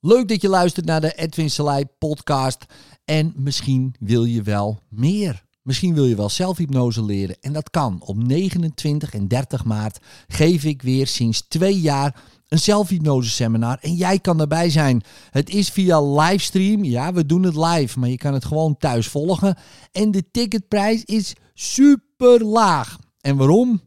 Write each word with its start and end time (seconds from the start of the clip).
Leuk 0.00 0.28
dat 0.28 0.42
je 0.42 0.48
luistert 0.48 0.86
naar 0.86 1.00
de 1.00 1.14
Edwin 1.14 1.50
Selei 1.50 1.84
podcast. 1.98 2.64
En 3.04 3.32
misschien 3.36 3.94
wil 4.00 4.24
je 4.24 4.42
wel 4.42 4.80
meer. 4.88 5.44
Misschien 5.62 5.94
wil 5.94 6.04
je 6.04 6.16
wel 6.16 6.28
zelfhypnose 6.28 7.04
leren. 7.04 7.36
En 7.40 7.52
dat 7.52 7.70
kan. 7.70 8.02
Op 8.04 8.16
29 8.16 9.14
en 9.14 9.28
30 9.28 9.64
maart 9.64 9.98
geef 10.28 10.64
ik 10.64 10.82
weer 10.82 11.06
sinds 11.06 11.48
twee 11.48 11.80
jaar 11.80 12.22
een 12.48 12.58
zelfhypnose 12.58 13.30
seminar. 13.30 13.78
En 13.80 13.94
jij 13.94 14.18
kan 14.18 14.40
erbij 14.40 14.70
zijn. 14.70 15.02
Het 15.30 15.50
is 15.50 15.70
via 15.70 16.02
livestream. 16.02 16.84
Ja, 16.84 17.12
we 17.12 17.26
doen 17.26 17.42
het 17.42 17.56
live. 17.56 17.98
Maar 17.98 18.08
je 18.08 18.16
kan 18.16 18.34
het 18.34 18.44
gewoon 18.44 18.76
thuis 18.76 19.08
volgen. 19.08 19.56
En 19.92 20.10
de 20.10 20.30
ticketprijs 20.30 21.04
is 21.04 21.34
super 21.54 22.44
laag. 22.44 22.98
En 23.20 23.36
waarom? 23.36 23.80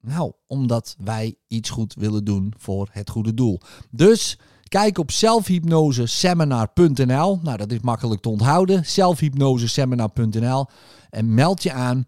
Nou, 0.00 0.32
omdat 0.46 0.96
wij 0.98 1.34
iets 1.46 1.70
goed 1.70 1.94
willen 1.94 2.24
doen 2.24 2.54
voor 2.56 2.88
het 2.92 3.10
goede 3.10 3.34
doel. 3.34 3.60
Dus 3.90 4.38
kijk 4.68 4.98
op 4.98 5.10
zelfhypnoseseminar.nl. 5.10 7.38
Nou, 7.42 7.56
dat 7.56 7.72
is 7.72 7.80
makkelijk 7.80 8.20
te 8.20 8.28
onthouden. 8.28 8.86
zelfhypnoseseminar.nl. 8.86 10.66
En 11.10 11.34
meld 11.34 11.62
je 11.62 11.72
aan. 11.72 12.06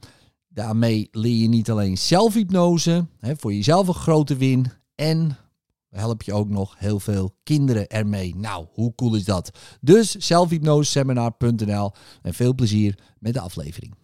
Daarmee 0.48 1.08
leer 1.10 1.36
je 1.36 1.48
niet 1.48 1.70
alleen 1.70 1.98
zelfhypnose, 1.98 3.06
hè, 3.18 3.32
voor 3.36 3.54
jezelf 3.54 3.88
een 3.88 3.94
grote 3.94 4.36
win. 4.36 4.72
En 4.94 5.36
help 5.90 6.22
je 6.22 6.32
ook 6.32 6.48
nog 6.48 6.74
heel 6.78 7.00
veel 7.00 7.34
kinderen 7.42 7.88
ermee. 7.88 8.36
Nou, 8.36 8.66
hoe 8.72 8.94
cool 8.94 9.14
is 9.14 9.24
dat? 9.24 9.50
Dus 9.80 10.10
zelfhypnoseseminar.nl. 10.10 11.92
En 12.22 12.34
veel 12.34 12.54
plezier 12.54 12.98
met 13.18 13.34
de 13.34 13.40
aflevering. 13.40 13.99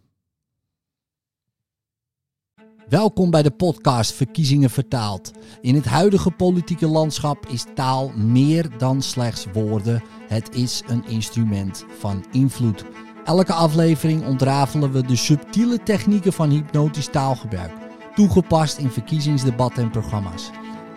Welkom 2.88 3.30
bij 3.30 3.42
de 3.42 3.50
podcast 3.50 4.12
Verkiezingen 4.12 4.70
vertaald. 4.70 5.30
In 5.60 5.74
het 5.74 5.84
huidige 5.84 6.30
politieke 6.30 6.86
landschap 6.86 7.46
is 7.46 7.64
taal 7.74 8.12
meer 8.16 8.78
dan 8.78 9.02
slechts 9.02 9.46
woorden. 9.52 10.02
Het 10.28 10.54
is 10.54 10.82
een 10.86 11.04
instrument 11.09 11.84
van 11.98 12.24
invloed. 12.32 12.84
Elke 13.24 13.52
aflevering 13.52 14.26
ontrafelen 14.26 14.93
we 14.93 15.06
de 15.06 15.16
subtiele 15.16 15.82
technieken 15.82 16.32
van 16.32 16.51
hypnotisch 16.51 17.09
taalgebruik, 17.09 17.73
toegepast 18.15 18.78
in 18.78 18.90
verkiezingsdebatten 18.90 19.82
en 19.82 19.90
programma's. 19.90 20.50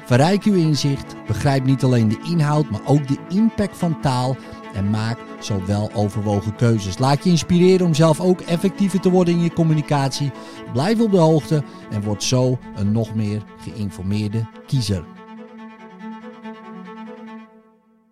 Verrijk 0.05 0.43
uw 0.43 0.55
inzicht, 0.55 1.15
begrijp 1.27 1.63
niet 1.63 1.83
alleen 1.83 2.07
de 2.07 2.21
inhoud, 2.29 2.69
maar 2.69 2.85
ook 2.85 3.07
de 3.07 3.17
impact 3.29 3.77
van 3.77 4.01
taal 4.01 4.35
en 4.73 4.89
maak 4.89 5.19
zo 5.41 5.65
wel 5.65 5.93
overwogen 5.93 6.55
keuzes. 6.55 6.97
Laat 6.97 7.23
je 7.23 7.29
inspireren 7.29 7.85
om 7.85 7.93
zelf 7.93 8.19
ook 8.21 8.41
effectiever 8.41 8.99
te 8.99 9.09
worden 9.09 9.33
in 9.33 9.41
je 9.41 9.53
communicatie. 9.53 10.31
Blijf 10.73 11.01
op 11.01 11.11
de 11.11 11.17
hoogte 11.17 11.63
en 11.89 12.03
word 12.03 12.23
zo 12.23 12.59
een 12.75 12.91
nog 12.91 13.15
meer 13.15 13.43
geïnformeerde 13.57 14.49
kiezer. 14.67 15.05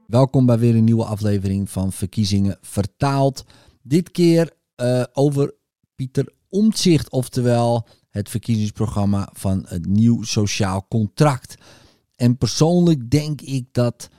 Welkom 0.08 0.45
bij 0.45 0.59
weer 0.59 0.75
een 0.75 0.83
nieuwe 0.83 1.05
aflevering 1.05 1.69
van 1.69 1.91
Verkiezingen 1.91 2.58
Vertaald. 2.61 3.44
Dit 3.81 4.11
keer 4.11 4.53
uh, 4.81 5.03
over 5.13 5.55
Pieter 5.95 6.33
Omtzigt, 6.50 7.09
oftewel 7.09 7.88
het 8.09 8.30
verkiezingsprogramma 8.30 9.30
van 9.33 9.66
het 9.67 9.85
nieuw 9.85 10.23
sociaal 10.23 10.85
contract. 10.89 11.55
En 12.16 12.38
persoonlijk 12.38 13.09
denk 13.09 13.41
ik 13.41 13.67
dat 13.72 14.09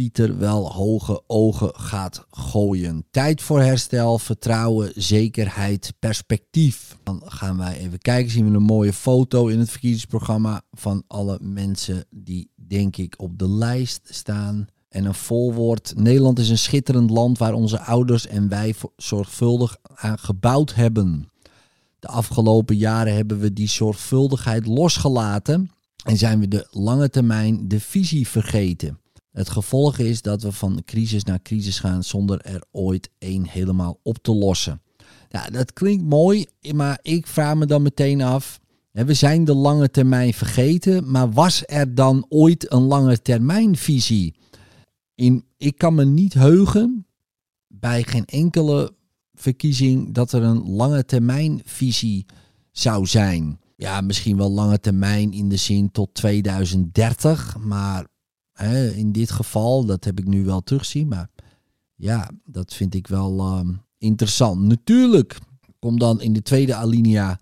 Pieter 0.00 0.38
wel 0.38 0.72
hoge 0.72 1.22
ogen 1.26 1.74
gaat 1.74 2.26
gooien. 2.30 3.04
Tijd 3.10 3.42
voor 3.42 3.60
herstel, 3.60 4.18
vertrouwen, 4.18 4.92
zekerheid, 4.94 5.92
perspectief. 5.98 6.96
Dan 7.02 7.22
gaan 7.24 7.56
wij 7.56 7.78
even 7.78 7.98
kijken. 7.98 8.30
Zien 8.30 8.50
we 8.50 8.56
een 8.56 8.62
mooie 8.62 8.92
foto 8.92 9.46
in 9.46 9.58
het 9.58 9.70
verkiezingsprogramma 9.70 10.62
van 10.72 11.04
alle 11.06 11.38
mensen 11.42 12.04
die 12.10 12.50
denk 12.54 12.96
ik 12.96 13.14
op 13.16 13.38
de 13.38 13.48
lijst 13.48 14.00
staan. 14.04 14.66
En 14.88 15.04
een 15.04 15.14
volwoord. 15.14 15.92
Nederland 15.96 16.38
is 16.38 16.48
een 16.48 16.58
schitterend 16.58 17.10
land 17.10 17.38
waar 17.38 17.54
onze 17.54 17.80
ouders 17.80 18.26
en 18.26 18.48
wij 18.48 18.74
zorgvuldig 18.96 19.76
aan 19.94 20.18
gebouwd 20.18 20.74
hebben. 20.74 21.30
De 21.98 22.08
afgelopen 22.08 22.76
jaren 22.76 23.14
hebben 23.14 23.38
we 23.38 23.52
die 23.52 23.68
zorgvuldigheid 23.68 24.66
losgelaten 24.66 25.70
en 26.04 26.16
zijn 26.16 26.40
we 26.40 26.48
de 26.48 26.66
lange 26.70 27.10
termijn 27.10 27.68
de 27.68 27.80
visie 27.80 28.28
vergeten. 28.28 28.98
Het 29.32 29.50
gevolg 29.50 29.98
is 29.98 30.22
dat 30.22 30.42
we 30.42 30.52
van 30.52 30.82
crisis 30.84 31.24
naar 31.24 31.42
crisis 31.42 31.78
gaan 31.78 32.04
zonder 32.04 32.40
er 32.40 32.62
ooit 32.70 33.10
één 33.18 33.46
helemaal 33.46 33.98
op 34.02 34.18
te 34.18 34.32
lossen. 34.32 34.82
Ja, 35.28 35.46
dat 35.50 35.72
klinkt 35.72 36.04
mooi, 36.04 36.46
maar 36.74 36.98
ik 37.02 37.26
vraag 37.26 37.54
me 37.54 37.66
dan 37.66 37.82
meteen 37.82 38.22
af. 38.22 38.60
We 38.90 39.14
zijn 39.14 39.44
de 39.44 39.54
lange 39.54 39.90
termijn 39.90 40.34
vergeten, 40.34 41.10
maar 41.10 41.30
was 41.30 41.62
er 41.66 41.94
dan 41.94 42.26
ooit 42.28 42.72
een 42.72 42.82
lange 42.82 43.22
termijn 43.22 43.76
visie? 43.76 44.34
In, 45.14 45.44
ik 45.56 45.78
kan 45.78 45.94
me 45.94 46.04
niet 46.04 46.34
heugen 46.34 47.06
bij 47.68 48.02
geen 48.02 48.24
enkele 48.24 48.92
verkiezing 49.34 50.14
dat 50.14 50.32
er 50.32 50.42
een 50.42 50.70
lange 50.70 51.04
termijn 51.04 51.60
visie 51.64 52.26
zou 52.72 53.06
zijn. 53.06 53.60
Ja, 53.76 54.00
misschien 54.00 54.36
wel 54.36 54.50
lange 54.50 54.80
termijn 54.80 55.32
in 55.32 55.48
de 55.48 55.56
zin 55.56 55.90
tot 55.90 56.14
2030, 56.14 57.56
maar 57.58 58.06
hè, 58.66 58.90
in 58.90 59.12
dit 59.12 59.30
geval, 59.30 59.84
dat 59.84 60.04
heb 60.04 60.18
ik 60.18 60.26
nu 60.26 60.44
wel 60.44 60.60
terugzien, 60.60 61.08
maar 61.08 61.28
ja, 61.94 62.30
dat 62.44 62.74
vind 62.74 62.94
ik 62.94 63.06
wel 63.06 63.38
uh, 63.38 63.60
interessant. 63.98 64.60
Natuurlijk 64.60 65.38
komt 65.78 66.00
dan 66.00 66.20
in 66.20 66.32
de 66.32 66.42
tweede 66.42 66.74
alinea 66.74 67.40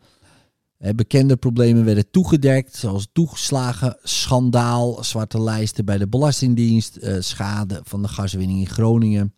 bekende 0.79 1.37
problemen 1.37 1.85
werden 1.85 2.11
toegedekt, 2.11 2.77
zoals 2.77 3.09
toegeslagen, 3.13 3.97
schandaal, 4.03 5.05
zwarte 5.05 5.43
lijsten 5.43 5.85
bij 5.85 5.99
de 5.99 6.09
Belastingdienst, 6.09 6.99
uh, 7.01 7.17
schade 7.19 7.81
van 7.85 8.03
de 8.03 8.09
gaswinning 8.09 8.59
in 8.59 8.67
Groningen. 8.67 9.35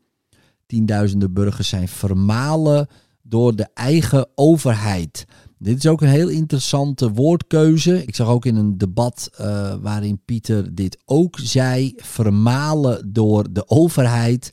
Tienduizenden 0.66 1.32
burgers 1.32 1.68
zijn 1.68 1.88
vermalen 1.88 2.88
door 3.22 3.56
de 3.56 3.68
eigen 3.74 4.28
overheid. 4.34 5.26
Dit 5.62 5.76
is 5.76 5.86
ook 5.86 6.00
een 6.00 6.08
heel 6.08 6.28
interessante 6.28 7.12
woordkeuze. 7.12 8.02
Ik 8.02 8.14
zag 8.14 8.28
ook 8.28 8.44
in 8.44 8.56
een 8.56 8.78
debat 8.78 9.30
uh, 9.40 9.74
waarin 9.74 10.20
Pieter 10.24 10.74
dit 10.74 10.98
ook 11.04 11.38
zei: 11.42 11.92
vermalen 11.96 13.12
door 13.12 13.52
de 13.52 13.68
overheid. 13.68 14.50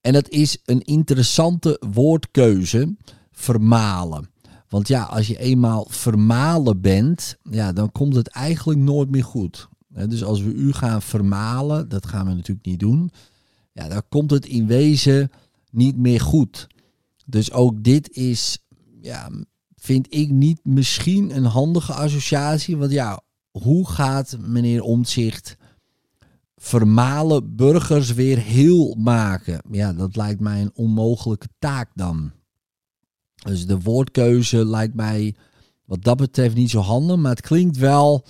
En 0.00 0.12
dat 0.12 0.28
is 0.28 0.58
een 0.64 0.80
interessante 0.80 1.82
woordkeuze, 1.92 2.96
vermalen. 3.30 4.30
Want 4.68 4.88
ja, 4.88 5.02
als 5.02 5.26
je 5.26 5.38
eenmaal 5.38 5.86
vermalen 5.88 6.80
bent, 6.80 7.36
ja, 7.50 7.72
dan 7.72 7.92
komt 7.92 8.14
het 8.14 8.28
eigenlijk 8.28 8.78
nooit 8.78 9.10
meer 9.10 9.24
goed. 9.24 9.68
Dus 9.88 10.24
als 10.24 10.42
we 10.42 10.52
u 10.52 10.72
gaan 10.72 11.02
vermalen, 11.02 11.88
dat 11.88 12.06
gaan 12.06 12.26
we 12.26 12.34
natuurlijk 12.34 12.66
niet 12.66 12.80
doen. 12.80 13.10
Ja, 13.72 13.88
dan 13.88 14.02
komt 14.08 14.30
het 14.30 14.46
in 14.46 14.66
wezen 14.66 15.30
niet 15.70 15.96
meer 15.96 16.20
goed. 16.20 16.66
Dus 17.26 17.52
ook 17.52 17.84
dit 17.84 18.10
is, 18.10 18.58
ja, 19.00 19.30
vind 19.80 20.14
ik 20.14 20.30
niet 20.30 20.60
misschien 20.62 21.36
een 21.36 21.44
handige 21.44 21.92
associatie. 21.92 22.76
Want 22.76 22.92
ja, 22.92 23.20
hoe 23.50 23.88
gaat 23.88 24.36
meneer 24.40 24.82
Omtzigt 24.82 25.56
vermalen 26.56 27.56
burgers 27.56 28.12
weer 28.12 28.38
heel 28.38 28.94
maken? 28.94 29.62
Ja, 29.70 29.92
dat 29.92 30.16
lijkt 30.16 30.40
mij 30.40 30.60
een 30.60 30.74
onmogelijke 30.74 31.48
taak 31.58 31.90
dan. 31.94 32.30
Dus 33.34 33.66
de 33.66 33.80
woordkeuze 33.80 34.66
lijkt 34.66 34.94
mij 34.94 35.34
wat 35.84 36.02
dat 36.02 36.16
betreft 36.16 36.54
niet 36.54 36.70
zo 36.70 36.80
handig, 36.80 37.16
maar 37.16 37.30
het 37.30 37.40
klinkt 37.40 37.76
wel, 37.76 38.24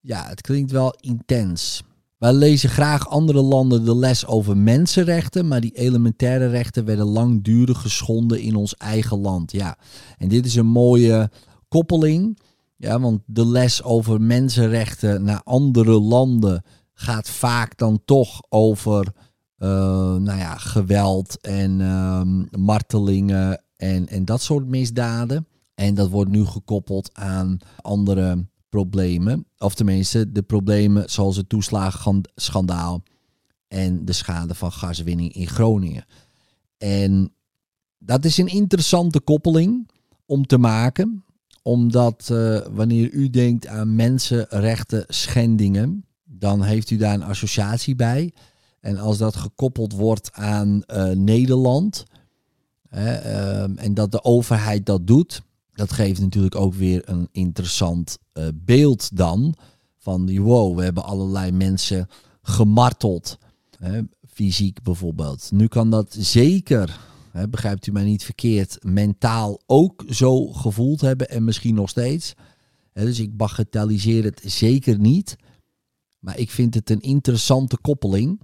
ja, 0.00 0.26
het 0.28 0.40
klinkt 0.40 0.70
wel 0.70 0.94
intens. 1.00 1.82
Wij 2.20 2.32
lezen 2.32 2.70
graag 2.70 3.08
andere 3.08 3.42
landen 3.42 3.84
de 3.84 3.96
les 3.96 4.26
over 4.26 4.56
mensenrechten, 4.56 5.48
maar 5.48 5.60
die 5.60 5.72
elementaire 5.72 6.48
rechten 6.48 6.84
werden 6.84 7.06
langdurig 7.06 7.80
geschonden 7.80 8.40
in 8.40 8.56
ons 8.56 8.76
eigen 8.76 9.20
land. 9.20 9.52
Ja, 9.52 9.78
en 10.18 10.28
dit 10.28 10.46
is 10.46 10.54
een 10.54 10.66
mooie 10.66 11.30
koppeling, 11.68 12.38
ja, 12.76 13.00
want 13.00 13.20
de 13.26 13.46
les 13.46 13.82
over 13.82 14.20
mensenrechten 14.20 15.22
naar 15.22 15.40
andere 15.44 16.00
landen 16.00 16.64
gaat 16.92 17.28
vaak 17.28 17.78
dan 17.78 18.00
toch 18.04 18.42
over 18.48 19.12
uh, 19.58 19.68
nou 20.14 20.38
ja, 20.38 20.56
geweld 20.56 21.40
en 21.40 21.80
uh, 21.80 22.22
martelingen 22.58 23.62
en, 23.76 24.08
en 24.08 24.24
dat 24.24 24.42
soort 24.42 24.66
misdaden. 24.66 25.46
En 25.74 25.94
dat 25.94 26.08
wordt 26.08 26.30
nu 26.30 26.44
gekoppeld 26.44 27.10
aan 27.14 27.58
andere 27.80 28.46
problemen. 28.70 29.46
Of 29.58 29.74
tenminste, 29.74 30.32
de 30.32 30.42
problemen 30.42 31.10
zoals 31.10 31.36
het 31.36 31.48
toeslagenschandaal 31.48 33.02
en 33.68 34.04
de 34.04 34.12
schade 34.12 34.54
van 34.54 34.72
gaswinning 34.72 35.32
in 35.32 35.48
Groningen. 35.48 36.04
En 36.78 37.32
dat 37.98 38.24
is 38.24 38.38
een 38.38 38.46
interessante 38.46 39.20
koppeling 39.20 39.90
om 40.26 40.46
te 40.46 40.58
maken. 40.58 41.24
Omdat 41.62 42.28
uh, 42.32 42.60
wanneer 42.70 43.10
u 43.10 43.30
denkt 43.30 43.66
aan 43.66 43.94
mensenrechten 43.94 45.04
schendingen, 45.08 46.04
dan 46.24 46.62
heeft 46.62 46.90
u 46.90 46.96
daar 46.96 47.14
een 47.14 47.22
associatie 47.22 47.94
bij. 47.94 48.32
En 48.80 48.98
als 48.98 49.18
dat 49.18 49.36
gekoppeld 49.36 49.92
wordt 49.92 50.32
aan 50.32 50.82
uh, 50.86 51.10
Nederland, 51.10 52.04
uh, 52.92 53.82
en 53.84 53.94
dat 53.94 54.12
de 54.12 54.24
overheid 54.24 54.86
dat 54.86 55.06
doet, 55.06 55.42
dat 55.80 55.92
geeft 55.92 56.20
natuurlijk 56.20 56.54
ook 56.54 56.74
weer 56.74 57.02
een 57.04 57.28
interessant 57.32 58.18
uh, 58.34 58.46
beeld 58.54 59.16
dan. 59.16 59.54
Van 59.98 60.38
wow, 60.38 60.76
we 60.76 60.82
hebben 60.82 61.04
allerlei 61.04 61.50
mensen 61.50 62.08
gemarteld. 62.42 63.38
Hè, 63.78 64.00
fysiek 64.32 64.82
bijvoorbeeld. 64.82 65.50
Nu 65.52 65.66
kan 65.66 65.90
dat 65.90 66.16
zeker, 66.18 66.98
hè, 67.32 67.48
begrijpt 67.48 67.86
u 67.86 67.92
mij 67.92 68.04
niet 68.04 68.24
verkeerd, 68.24 68.78
mentaal 68.80 69.60
ook 69.66 70.04
zo 70.08 70.46
gevoeld 70.46 71.00
hebben 71.00 71.28
en 71.28 71.44
misschien 71.44 71.74
nog 71.74 71.88
steeds. 71.88 72.34
Hè, 72.92 73.04
dus 73.04 73.18
ik 73.18 73.36
bagatelliseer 73.36 74.24
het 74.24 74.42
zeker 74.44 74.98
niet. 74.98 75.36
Maar 76.18 76.38
ik 76.38 76.50
vind 76.50 76.74
het 76.74 76.90
een 76.90 77.00
interessante 77.00 77.78
koppeling. 77.78 78.40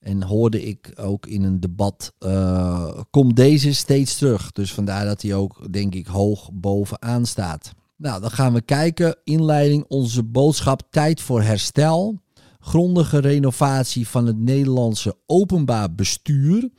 En 0.00 0.22
hoorde 0.22 0.62
ik 0.62 0.92
ook 0.96 1.26
in 1.26 1.42
een 1.42 1.60
debat, 1.60 2.12
uh, 2.18 3.00
komt 3.10 3.36
deze 3.36 3.74
steeds 3.74 4.18
terug. 4.18 4.52
Dus 4.52 4.72
vandaar 4.72 5.04
dat 5.04 5.22
hij 5.22 5.34
ook, 5.34 5.72
denk 5.72 5.94
ik, 5.94 6.06
hoog 6.06 6.50
bovenaan 6.52 7.26
staat. 7.26 7.72
Nou, 7.96 8.20
dan 8.20 8.30
gaan 8.30 8.52
we 8.52 8.60
kijken. 8.60 9.16
Inleiding, 9.24 9.84
onze 9.88 10.22
boodschap, 10.22 10.82
tijd 10.90 11.20
voor 11.20 11.42
herstel. 11.42 12.20
Grondige 12.60 13.18
renovatie 13.18 14.08
van 14.08 14.26
het 14.26 14.38
Nederlandse 14.38 15.16
openbaar 15.26 15.94
bestuur. 15.94 16.70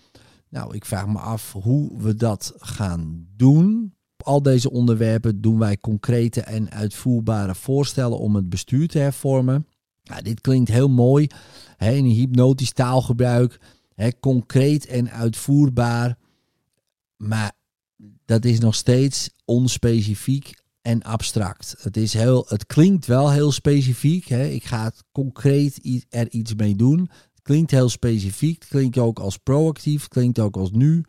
Nou, 0.50 0.75
ik 0.75 0.85
vraag 0.85 1.07
me 1.07 1.19
af 1.19 1.51
hoe 1.51 2.01
we 2.01 2.15
dat 2.15 2.53
gaan 2.57 3.27
doen. 3.35 3.94
Op 4.18 4.27
al 4.27 4.41
deze 4.41 4.71
onderwerpen 4.71 5.41
doen 5.41 5.59
wij 5.59 5.77
concrete 5.77 6.41
en 6.41 6.71
uitvoerbare 6.71 7.56
voorstellen 7.56 8.19
om 8.19 8.35
het 8.35 8.50
bestuur 8.50 8.88
te 8.88 9.00
hervormen. 9.00 9.68
Nou, 10.03 10.21
dit 10.21 10.41
klinkt 10.41 10.69
heel 10.69 10.89
mooi 10.89 11.27
hè, 11.83 11.92
in 11.92 12.06
een 12.06 12.12
hypnotisch 12.12 12.72
taalgebruik, 12.72 13.60
hè, 13.95 14.10
concreet 14.19 14.86
en 14.86 15.12
uitvoerbaar. 15.12 16.18
Maar 17.18 17.51
dat 18.25 18.45
is 18.45 18.60
nog 18.60 18.75
steeds 18.75 19.30
onspecifiek 19.45 20.54
en 20.81 21.01
abstract. 21.04 21.75
Het, 21.80 21.98
is 21.98 22.13
heel, 22.13 22.45
het 22.48 22.66
klinkt 22.66 23.06
wel 23.06 23.31
heel 23.31 23.51
specifiek. 23.51 24.28
Hè. 24.28 24.45
Ik 24.45 24.63
ga 24.63 24.83
het 24.83 25.04
concreet 25.12 26.06
er 26.10 26.30
iets 26.30 26.56
mee 26.56 26.75
doen. 26.75 27.00
Het 27.00 27.42
klinkt 27.42 27.72
heel 27.72 27.89
specifiek. 27.89 28.62
Het 28.62 28.69
klinkt 28.69 28.98
ook 28.98 29.19
als 29.19 29.38
proactief. 29.38 30.01
Het 30.01 30.12
klinkt 30.12 30.39
ook 30.39 30.57
als 30.57 30.72
nu. 30.72 31.04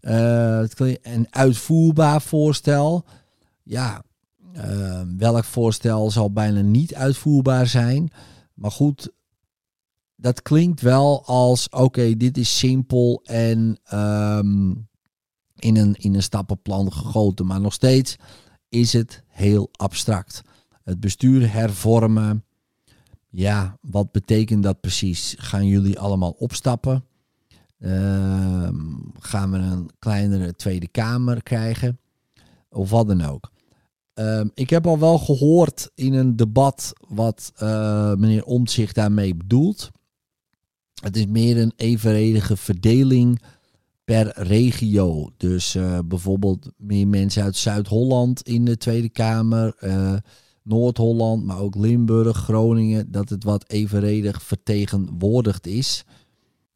Uh, 0.00 0.58
het 0.58 0.74
klinkt 0.74 1.06
een 1.06 1.26
uitvoerbaar 1.30 2.22
voorstel. 2.22 3.04
Ja, 3.62 4.02
uh, 4.56 5.00
welk 5.16 5.44
voorstel 5.44 6.10
zal 6.10 6.32
bijna 6.32 6.60
niet 6.60 6.94
uitvoerbaar 6.94 7.66
zijn? 7.66 8.10
Maar 8.54 8.70
goed, 8.70 9.12
dat 10.20 10.42
klinkt 10.42 10.80
wel 10.80 11.24
als: 11.24 11.68
oké, 11.68 12.16
dit 12.16 12.38
is 12.38 12.58
simpel 12.58 13.22
en 13.24 13.78
um, 13.92 14.88
in, 15.56 15.76
een, 15.76 15.94
in 15.94 16.14
een 16.14 16.22
stappenplan 16.22 16.92
gegoten. 16.92 17.46
Maar 17.46 17.60
nog 17.60 17.72
steeds 17.72 18.16
is 18.68 18.92
het 18.92 19.22
heel 19.26 19.68
abstract. 19.72 20.42
Het 20.84 21.00
bestuur 21.00 21.52
hervormen. 21.52 22.44
Ja, 23.28 23.78
wat 23.80 24.12
betekent 24.12 24.62
dat 24.62 24.80
precies? 24.80 25.34
Gaan 25.38 25.66
jullie 25.66 25.98
allemaal 25.98 26.30
opstappen? 26.30 27.04
Uh, 27.78 28.68
gaan 29.18 29.50
we 29.50 29.58
een 29.58 29.90
kleinere 29.98 30.54
Tweede 30.54 30.88
Kamer 30.88 31.42
krijgen? 31.42 31.98
Of 32.70 32.90
wat 32.90 33.06
dan 33.06 33.22
ook. 33.22 33.50
Uh, 34.14 34.44
ik 34.54 34.70
heb 34.70 34.86
al 34.86 34.98
wel 34.98 35.18
gehoord 35.18 35.90
in 35.94 36.14
een 36.14 36.36
debat 36.36 36.92
wat 37.08 37.52
uh, 37.62 38.14
meneer 38.14 38.44
Omtzigt 38.44 38.94
daarmee 38.94 39.34
bedoelt. 39.34 39.90
Het 41.00 41.16
is 41.16 41.26
meer 41.26 41.58
een 41.58 41.72
evenredige 41.76 42.56
verdeling 42.56 43.40
per 44.04 44.32
regio. 44.34 45.30
Dus 45.36 45.74
uh, 45.74 45.98
bijvoorbeeld 46.04 46.70
meer 46.76 47.08
mensen 47.08 47.42
uit 47.42 47.56
Zuid-Holland 47.56 48.42
in 48.42 48.64
de 48.64 48.76
Tweede 48.76 49.08
Kamer, 49.08 49.76
uh, 49.80 50.14
Noord-Holland, 50.62 51.44
maar 51.44 51.58
ook 51.58 51.74
Limburg, 51.74 52.36
Groningen, 52.36 53.10
dat 53.10 53.28
het 53.28 53.44
wat 53.44 53.70
evenredig 53.70 54.42
vertegenwoordigd 54.42 55.66
is 55.66 56.04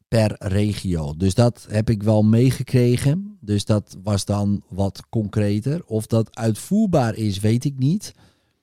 per 0.07 0.35
regio. 0.39 1.13
Dus 1.17 1.33
dat 1.33 1.65
heb 1.69 1.89
ik 1.89 2.03
wel 2.03 2.23
meegekregen. 2.23 3.37
Dus 3.39 3.65
dat 3.65 3.97
was 4.03 4.25
dan 4.25 4.63
wat 4.69 5.03
concreter. 5.09 5.85
Of 5.85 6.07
dat 6.07 6.35
uitvoerbaar 6.35 7.15
is, 7.15 7.39
weet 7.39 7.65
ik 7.65 7.77
niet. 7.77 8.13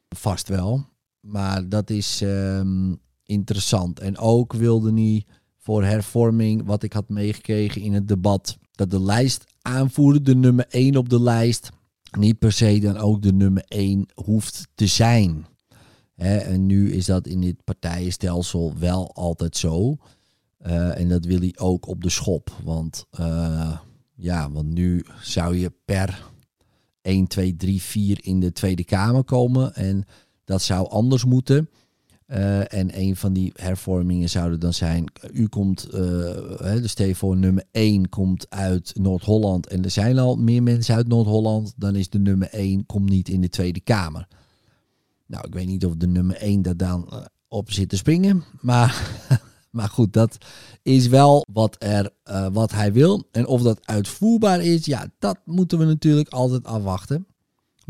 Vast 0.09 0.49
wel. 0.49 0.87
Maar 1.21 1.69
dat 1.69 1.91
is 1.91 2.21
um, 2.21 2.99
interessant. 3.25 4.01
En 4.01 4.19
ook 4.19 4.53
wilde 4.53 4.93
niet 4.93 5.27
voor 5.71 5.85
hervorming, 5.85 6.65
wat 6.65 6.83
ik 6.83 6.93
had 6.93 7.09
meegekregen 7.09 7.83
in 7.83 7.93
het 7.93 8.09
debat, 8.09 8.59
dat 8.71 8.91
de 8.91 9.01
lijst 9.01 9.45
aanvoeren, 9.63 10.25
de 10.25 10.35
nummer 10.35 10.67
1 10.69 10.97
op 10.97 11.09
de 11.09 11.23
lijst, 11.23 11.71
niet 12.19 12.39
per 12.39 12.53
se 12.53 12.81
dan 12.81 12.97
ook 12.97 13.23
de 13.23 13.33
nummer 13.33 13.65
1 13.69 14.07
hoeft 14.15 14.69
te 14.75 14.87
zijn. 14.87 15.47
en 16.15 16.67
nu 16.67 16.93
is 16.93 17.07
dat 17.07 17.27
in 17.27 17.41
dit 17.41 17.65
partijenstelsel 17.65 18.73
wel 18.79 19.15
altijd 19.15 19.57
zo. 19.57 19.97
Uh, 20.67 20.99
en 20.99 21.09
dat 21.09 21.25
wil 21.25 21.39
hij 21.39 21.55
ook 21.57 21.87
op 21.87 22.03
de 22.03 22.11
schop. 22.11 22.57
Want, 22.65 23.07
uh, 23.21 23.79
ja, 24.15 24.51
want 24.51 24.69
nu 24.69 25.05
zou 25.23 25.57
je 25.57 25.73
per 25.85 26.31
1, 27.03 27.27
2, 27.27 27.57
3, 27.57 27.83
4 27.83 28.19
in 28.23 28.41
de 28.41 28.53
Tweede 28.53 28.85
Kamer 28.85 29.25
komen. 29.25 29.75
En 29.75 30.05
dat 30.45 30.63
zou 30.63 30.89
anders 30.89 31.25
moeten. 31.25 31.69
Uh, 32.33 32.73
en 32.73 32.99
een 32.99 33.17
van 33.17 33.33
die 33.33 33.53
hervormingen 33.55 34.29
zouden 34.29 34.61
dan 34.61 34.73
zijn, 34.73 35.05
u 35.33 35.47
komt, 35.49 35.87
uh, 35.95 36.01
dus 36.61 36.91
stel 36.91 37.15
voor 37.15 37.37
nummer 37.37 37.65
1 37.71 38.09
komt 38.09 38.47
uit 38.49 38.93
Noord-Holland 38.95 39.67
en 39.67 39.85
er 39.85 39.91
zijn 39.91 40.19
al 40.19 40.37
meer 40.37 40.63
mensen 40.63 40.95
uit 40.95 41.09
Noord-Holland, 41.09 41.73
dan 41.77 41.97
is 41.97 42.09
de 42.09 42.19
nummer 42.19 42.49
1 42.49 42.87
komt 42.87 43.09
niet 43.09 43.29
in 43.29 43.41
de 43.41 43.49
Tweede 43.49 43.81
Kamer. 43.81 44.27
Nou, 45.27 45.47
ik 45.47 45.55
weet 45.55 45.67
niet 45.67 45.87
of 45.87 45.95
de 45.97 46.07
nummer 46.07 46.37
1 46.37 46.63
daar 46.63 46.77
dan 46.77 47.09
uh, 47.13 47.19
op 47.49 47.73
zit 47.73 47.89
te 47.89 47.97
springen, 47.97 48.45
maar, 48.61 49.21
maar 49.71 49.89
goed, 49.89 50.13
dat 50.13 50.39
is 50.83 51.07
wel 51.07 51.47
wat, 51.53 51.77
er, 51.79 52.11
wat 52.53 52.73
hij 52.73 52.93
wil. 52.93 53.29
En 53.33 53.47
of 53.47 53.63
dat 53.63 53.87
uitvoerbaar 53.87 54.61
is, 54.61 54.85
ja, 54.85 55.07
dat 55.19 55.39
moeten 55.45 55.79
we 55.79 55.85
natuurlijk 55.85 56.29
altijd 56.29 56.65
afwachten. 56.65 57.27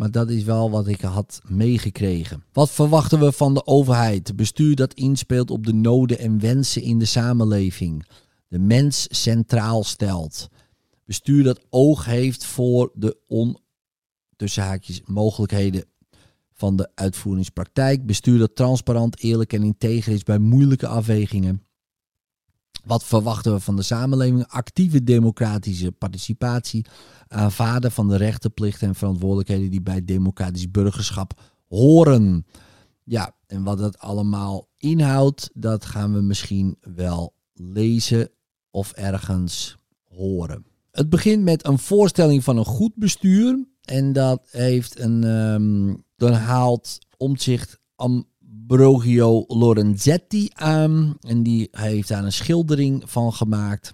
Maar 0.00 0.10
dat 0.10 0.30
is 0.30 0.44
wel 0.44 0.70
wat 0.70 0.86
ik 0.86 1.00
had 1.00 1.40
meegekregen. 1.48 2.44
Wat 2.52 2.70
verwachten 2.70 3.20
we 3.20 3.32
van 3.32 3.54
de 3.54 3.66
overheid? 3.66 4.36
Bestuur 4.36 4.76
dat 4.76 4.94
inspeelt 4.94 5.50
op 5.50 5.66
de 5.66 5.72
noden 5.72 6.18
en 6.18 6.40
wensen 6.40 6.82
in 6.82 6.98
de 6.98 7.04
samenleving. 7.04 8.06
De 8.48 8.58
mens 8.58 9.06
centraal 9.10 9.84
stelt. 9.84 10.48
Bestuur 11.04 11.44
dat 11.44 11.60
oog 11.70 12.04
heeft 12.04 12.44
voor 12.44 12.90
de 12.94 13.16
on, 13.26 13.58
tussen 14.36 14.62
haakjes, 14.62 15.02
mogelijkheden 15.04 15.84
van 16.52 16.76
de 16.76 16.90
uitvoeringspraktijk. 16.94 18.06
Bestuur 18.06 18.38
dat 18.38 18.56
transparant, 18.56 19.22
eerlijk 19.22 19.52
en 19.52 19.62
integer 19.62 20.12
is 20.12 20.22
bij 20.22 20.38
moeilijke 20.38 20.86
afwegingen. 20.86 21.66
Wat 22.90 23.04
verwachten 23.04 23.52
we 23.52 23.60
van 23.60 23.76
de 23.76 23.82
samenleving? 23.82 24.46
Actieve 24.46 25.04
democratische 25.04 25.92
participatie, 25.92 26.84
aanvaarden 27.28 27.92
van 27.92 28.08
de 28.08 28.16
rechten, 28.16 28.54
plichten 28.54 28.88
en 28.88 28.94
verantwoordelijkheden 28.94 29.70
die 29.70 29.82
bij 29.82 30.04
democratisch 30.04 30.70
burgerschap 30.70 31.40
horen. 31.68 32.46
Ja, 33.04 33.34
en 33.46 33.62
wat 33.62 33.78
dat 33.78 33.98
allemaal 33.98 34.68
inhoudt, 34.76 35.50
dat 35.54 35.84
gaan 35.84 36.12
we 36.12 36.20
misschien 36.20 36.76
wel 36.80 37.34
lezen 37.52 38.30
of 38.70 38.92
ergens 38.92 39.76
horen. 40.04 40.66
Het 40.90 41.08
begint 41.08 41.42
met 41.42 41.66
een 41.66 41.78
voorstelling 41.78 42.44
van 42.44 42.56
een 42.56 42.64
goed 42.64 42.92
bestuur. 42.94 43.66
En 43.80 44.12
dat 44.12 44.48
heeft 44.50 44.98
een, 44.98 45.24
um, 45.24 46.04
dan 46.16 46.32
haalt 46.32 46.98
omzicht 47.16 47.78
Brogio 48.70 49.44
Lorenzetti 49.46 50.48
aan. 50.52 51.16
En 51.20 51.42
die 51.42 51.68
heeft 51.70 52.08
daar 52.08 52.24
een 52.24 52.32
schildering 52.32 53.02
van 53.06 53.32
gemaakt. 53.32 53.92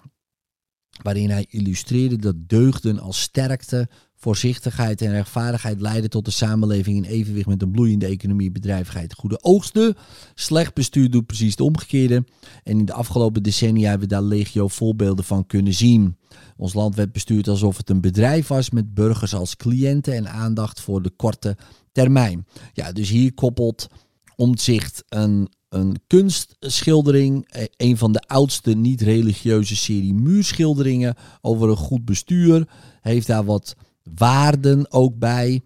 Waarin 1.02 1.30
hij 1.30 1.47
illustreerde 1.49 2.16
dat 2.16 2.35
deugden 2.38 2.99
als 2.99 3.21
sterkte, 3.21 3.88
voorzichtigheid 4.16 5.02
en 5.02 5.11
rechtvaardigheid 5.11 5.80
leiden 5.80 6.11
tot 6.11 6.26
een 6.26 6.33
samenleving 6.33 6.97
in 6.97 7.11
evenwicht 7.11 7.47
met 7.47 7.62
een 7.62 7.71
bloeiende 7.71 8.06
economie, 8.06 8.50
bedrijvigheid 8.50 9.14
goede 9.14 9.42
oogsten. 9.42 9.95
Slecht 10.35 10.75
bestuur 10.75 11.11
doet 11.11 11.26
precies 11.26 11.50
het 11.50 11.61
omgekeerde. 11.61 12.25
En 12.62 12.78
in 12.78 12.85
de 12.85 12.92
afgelopen 12.92 13.42
decennia 13.42 13.88
hebben 13.88 14.09
we 14.09 14.14
daar 14.14 14.23
legio 14.23 14.68
voorbeelden 14.68 15.25
van 15.25 15.47
kunnen 15.47 15.75
zien. 15.75 16.16
Ons 16.56 16.75
land 16.75 16.95
werd 16.95 17.12
bestuurd 17.12 17.49
alsof 17.49 17.76
het 17.76 17.90
een 17.90 18.00
bedrijf 18.00 18.47
was 18.47 18.71
met 18.71 18.95
burgers 18.95 19.35
als 19.35 19.56
cliënten 19.56 20.14
en 20.14 20.28
aandacht 20.28 20.80
voor 20.80 21.02
de 21.02 21.11
korte 21.11 21.56
termijn. 21.92 22.47
Ja, 22.73 22.92
dus 22.92 23.09
hier 23.09 23.35
koppelt 23.35 23.88
omzicht 24.37 25.05
een, 25.09 25.52
een 25.69 25.97
kunstschildering. 26.07 27.45
E, 27.49 27.66
een 27.76 27.97
van 27.97 28.12
de 28.12 28.21
oudste 28.21 28.73
niet-religieuze 28.73 29.76
serie 29.76 30.14
muurschilderingen 30.14 31.14
over 31.40 31.69
een 31.69 31.76
goed 31.76 32.05
bestuur. 32.05 32.69
Heeft 33.00 33.26
daar 33.26 33.45
wat 33.45 33.75
waarden 34.14 34.93
ook 34.93 35.19
bij. 35.19 35.61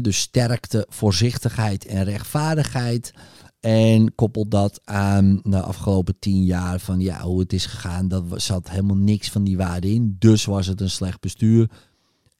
dus 0.00 0.20
sterkte, 0.20 0.86
voorzichtigheid 0.88 1.86
en 1.86 2.04
rechtvaardigheid. 2.04 3.12
En 3.60 4.14
koppelt 4.14 4.50
dat 4.50 4.80
aan 4.84 5.40
de 5.42 5.60
afgelopen 5.60 6.18
tien 6.18 6.44
jaar 6.44 6.80
van 6.80 7.00
ja, 7.00 7.20
hoe 7.20 7.40
het 7.40 7.52
is 7.52 7.66
gegaan. 7.66 8.08
Dat 8.08 8.24
zat 8.36 8.70
helemaal 8.70 8.96
niks 8.96 9.30
van 9.30 9.44
die 9.44 9.56
waarden 9.56 9.90
in. 9.90 10.16
Dus 10.18 10.44
was 10.44 10.66
het 10.66 10.80
een 10.80 10.90
slecht 10.90 11.20
bestuur. 11.20 11.70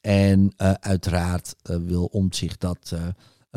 En 0.01 0.53
uh, 0.57 0.71
uiteraard 0.71 1.55
uh, 1.63 1.77
wil 1.77 2.05
omzicht 2.05 2.59
dat 2.59 2.91
eh, 2.93 3.07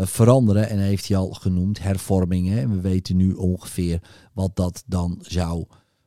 veranderen. 0.08 0.68
En 0.68 0.78
heeft 0.78 1.08
hij 1.08 1.16
al 1.16 1.30
genoemd 1.30 1.82
hervormingen. 1.82 2.58
En 2.58 2.70
we 2.70 2.80
weten 2.80 3.16
nu 3.16 3.32
ongeveer 3.32 4.02
wat 4.32 4.56
dat 4.56 4.82
dan 4.86 5.18
zou 5.20 5.64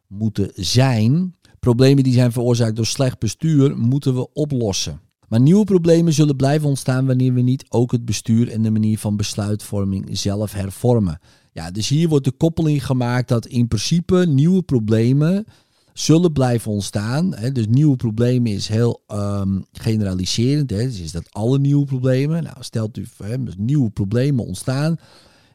moeten 0.07 0.51
zijn. 0.55 1.35
Problemen 1.59 2.03
die 2.03 2.13
zijn 2.13 2.31
veroorzaakt 2.31 2.75
door 2.75 2.85
slecht 2.85 3.19
bestuur 3.19 3.77
moeten 3.77 4.15
we 4.15 4.33
oplossen. 4.33 5.01
Maar 5.27 5.41
nieuwe 5.41 5.63
problemen 5.63 6.13
zullen 6.13 6.35
blijven 6.35 6.67
ontstaan 6.67 7.05
wanneer 7.05 7.33
we 7.33 7.41
niet 7.41 7.65
ook 7.69 7.91
het 7.91 8.05
bestuur 8.05 8.49
en 8.51 8.61
de 8.61 8.71
manier 8.71 8.99
van 8.99 9.17
besluitvorming 9.17 10.17
zelf 10.17 10.53
hervormen. 10.53 11.19
Ja, 11.51 11.71
dus 11.71 11.89
hier 11.89 12.09
wordt 12.09 12.25
de 12.25 12.31
koppeling 12.31 12.85
gemaakt 12.85 13.27
dat 13.27 13.45
in 13.45 13.67
principe 13.67 14.25
nieuwe 14.27 14.61
problemen 14.61 15.45
zullen 15.93 16.31
blijven 16.31 16.71
ontstaan. 16.71 17.35
Hè. 17.35 17.51
Dus 17.51 17.67
nieuwe 17.67 17.95
problemen 17.95 18.51
is 18.51 18.67
heel 18.67 19.03
ehm, 19.07 19.61
generaliserend. 19.71 20.69
Hè. 20.69 20.83
Dus 20.83 20.99
is 20.99 21.11
dat 21.11 21.31
alle 21.31 21.59
nieuwe 21.59 21.85
problemen. 21.85 22.43
Nou, 22.43 22.55
stelt 22.59 22.97
u 22.97 23.07
hè, 23.17 23.37
nieuwe 23.57 23.89
problemen 23.89 24.45
ontstaan. 24.45 24.97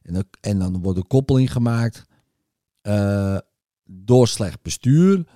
En 0.02 0.14
dan, 0.14 0.24
en 0.40 0.58
dan 0.58 0.82
wordt 0.82 0.98
de 0.98 1.06
koppeling 1.06 1.52
gemaakt 1.52 2.04
uh, 2.82 3.38
door 3.84 4.28
slecht 4.28 4.62
bestuur. 4.62 5.26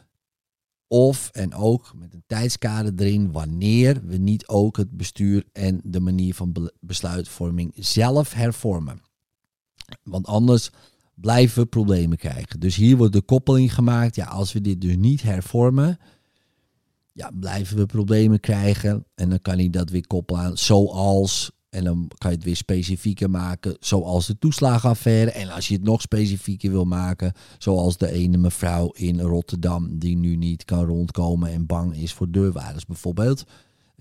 Of 0.88 1.30
en 1.32 1.54
ook 1.54 1.92
met 1.97 2.14
een 2.14 2.25
tijdskader 2.26 2.92
erin 2.97 3.32
wanneer 3.32 4.02
we 4.06 4.16
niet 4.16 4.49
ook 4.49 4.76
het 4.76 4.97
bestuur 4.97 5.44
en 5.52 5.80
de 5.85 6.00
manier 6.00 6.35
van 6.35 6.71
besluitvorming 6.80 7.73
zelf 7.76 8.32
hervormen. 8.32 9.02
Want 10.02 10.26
anders 10.26 10.71
blijven 11.14 11.62
we 11.62 11.69
problemen 11.69 12.19
krijgen. 12.19 12.61
Dus 12.61 12.76
hier 12.76 12.97
wordt 12.97 13.12
de 13.12 13.23
koppeling 13.23 13.75
gemaakt. 13.75 14.14
Ja, 14.14 14.26
als 14.26 14.52
we 14.52 14.61
dit 14.61 14.81
dus 14.81 14.97
niet 14.97 15.23
hervormen, 15.23 15.99
ja, 17.12 17.31
blijven 17.40 17.76
we 17.76 17.87
problemen 17.87 18.40
krijgen. 18.40 19.04
En 19.14 19.28
dan 19.28 19.40
kan 19.40 19.59
hij 19.59 19.71
dat 19.71 19.90
weer 19.90 20.07
koppelen 20.07 20.42
aan 20.42 20.57
zoals. 20.57 21.50
En 21.69 21.85
dan 21.85 22.11
kan 22.19 22.31
je 22.31 22.37
het 22.37 22.45
weer 22.45 22.57
specifieker 22.57 23.31
maken, 23.31 23.76
zoals 23.81 24.26
de 24.26 24.38
toeslagenaffaire. 24.38 25.31
En 25.31 25.49
als 25.50 25.69
je 25.69 25.75
het 25.75 25.85
nog 25.85 26.00
specifieker 26.00 26.71
wil 26.71 26.85
maken, 26.85 27.33
zoals 27.59 27.97
de 27.97 28.12
ene 28.12 28.37
mevrouw 28.37 28.90
in 28.90 29.21
Rotterdam, 29.21 29.99
die 29.99 30.16
nu 30.16 30.37
niet 30.37 30.64
kan 30.64 30.85
rondkomen 30.85 31.50
en 31.50 31.66
bang 31.66 31.97
is 31.97 32.12
voor 32.12 32.31
deurwaarders 32.31 32.87
bijvoorbeeld. 32.87 33.45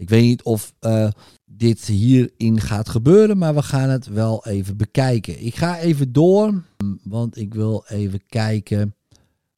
Ik 0.01 0.09
weet 0.09 0.23
niet 0.23 0.43
of 0.43 0.73
uh, 0.79 1.09
dit 1.45 1.85
hierin 1.85 2.59
gaat 2.59 2.89
gebeuren, 2.89 3.37
maar 3.37 3.55
we 3.55 3.61
gaan 3.61 3.89
het 3.89 4.07
wel 4.07 4.45
even 4.45 4.77
bekijken. 4.77 5.45
Ik 5.45 5.55
ga 5.55 5.79
even 5.79 6.11
door, 6.11 6.63
want 7.03 7.37
ik 7.37 7.53
wil 7.53 7.85
even 7.87 8.21
kijken. 8.27 8.95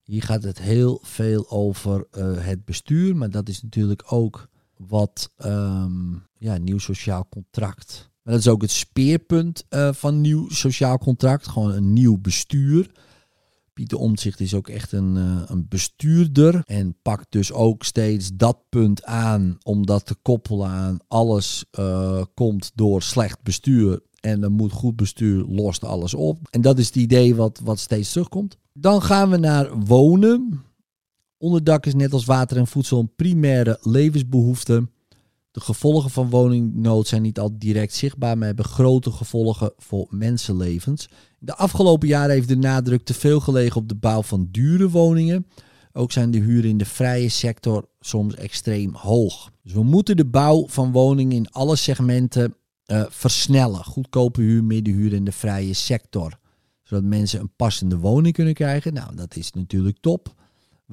Hier 0.03 0.23
gaat 0.23 0.43
het 0.43 0.59
heel 0.59 0.99
veel 1.03 1.49
over 1.49 2.07
uh, 2.17 2.37
het 2.37 2.65
bestuur, 2.65 3.15
maar 3.15 3.29
dat 3.29 3.49
is 3.49 3.61
natuurlijk 3.61 4.03
ook 4.05 4.47
wat 4.77 5.31
um, 5.45 6.23
ja, 6.37 6.57
nieuw 6.57 6.79
sociaal 6.79 7.27
contract. 7.29 8.09
Maar 8.23 8.33
dat 8.33 8.43
is 8.43 8.49
ook 8.51 8.61
het 8.61 8.71
speerpunt 8.71 9.65
uh, 9.69 9.93
van 9.93 10.21
nieuw 10.21 10.49
sociaal 10.49 10.97
contract, 10.97 11.47
gewoon 11.47 11.71
een 11.71 11.93
nieuw 11.93 12.17
bestuur. 12.17 12.91
Pieter 13.73 13.97
Omtzigt 13.97 14.39
is 14.39 14.53
ook 14.53 14.67
echt 14.67 14.91
een, 14.91 15.15
uh, 15.15 15.41
een 15.45 15.65
bestuurder 15.69 16.61
en 16.65 16.95
pakt 17.01 17.25
dus 17.29 17.51
ook 17.51 17.83
steeds 17.83 18.31
dat 18.33 18.57
punt 18.69 19.03
aan 19.03 19.57
om 19.63 19.85
dat 19.85 20.05
te 20.05 20.15
koppelen 20.21 20.67
aan 20.67 20.99
alles 21.07 21.65
uh, 21.79 22.23
komt 22.33 22.71
door 22.75 23.01
slecht 23.01 23.41
bestuur 23.43 24.01
en 24.19 24.41
dan 24.41 24.51
moet 24.51 24.71
goed 24.71 24.95
bestuur 24.95 25.45
lost 25.47 25.83
alles 25.83 26.13
op. 26.13 26.39
En 26.49 26.61
dat 26.61 26.79
is 26.79 26.85
het 26.85 26.95
idee 26.95 27.35
wat, 27.35 27.59
wat 27.63 27.79
steeds 27.79 28.11
terugkomt. 28.11 28.57
Dan 28.73 29.01
gaan 29.01 29.29
we 29.29 29.37
naar 29.37 29.79
wonen. 29.79 30.63
Onderdak 31.37 31.85
is 31.85 31.93
net 31.93 32.13
als 32.13 32.25
water 32.25 32.57
en 32.57 32.67
voedsel 32.67 32.99
een 32.99 33.15
primaire 33.15 33.77
levensbehoefte. 33.81 34.87
De 35.53 35.59
gevolgen 35.59 36.09
van 36.09 36.29
woningnood 36.29 37.07
zijn 37.07 37.21
niet 37.21 37.39
al 37.39 37.57
direct 37.57 37.93
zichtbaar, 37.93 38.37
maar 38.37 38.47
hebben 38.47 38.65
grote 38.65 39.11
gevolgen 39.11 39.73
voor 39.77 40.07
mensenlevens. 40.09 41.09
De 41.39 41.55
afgelopen 41.55 42.07
jaren 42.07 42.35
heeft 42.35 42.47
de 42.47 42.57
nadruk 42.57 43.03
te 43.03 43.13
veel 43.13 43.39
gelegen 43.39 43.81
op 43.81 43.89
de 43.89 43.95
bouw 43.95 44.21
van 44.21 44.47
dure 44.51 44.89
woningen. 44.89 45.47
Ook 45.91 46.11
zijn 46.11 46.31
de 46.31 46.37
huren 46.37 46.69
in 46.69 46.77
de 46.77 46.85
vrije 46.85 47.29
sector 47.29 47.87
soms 47.99 48.35
extreem 48.35 48.93
hoog. 48.93 49.51
Dus 49.63 49.73
we 49.73 49.83
moeten 49.83 50.17
de 50.17 50.25
bouw 50.25 50.67
van 50.67 50.91
woningen 50.91 51.35
in 51.35 51.51
alle 51.51 51.75
segmenten 51.75 52.55
uh, 52.87 53.05
versnellen. 53.09 53.83
Goedkope 53.83 54.41
huur, 54.41 54.63
middenhuur 54.63 55.13
in 55.13 55.25
de 55.25 55.31
vrije 55.31 55.73
sector. 55.73 56.39
Zodat 56.83 57.03
mensen 57.03 57.39
een 57.39 57.55
passende 57.55 57.97
woning 57.97 58.33
kunnen 58.33 58.53
krijgen. 58.53 58.93
Nou, 58.93 59.15
dat 59.15 59.35
is 59.35 59.51
natuurlijk 59.51 59.97
top. 59.99 60.33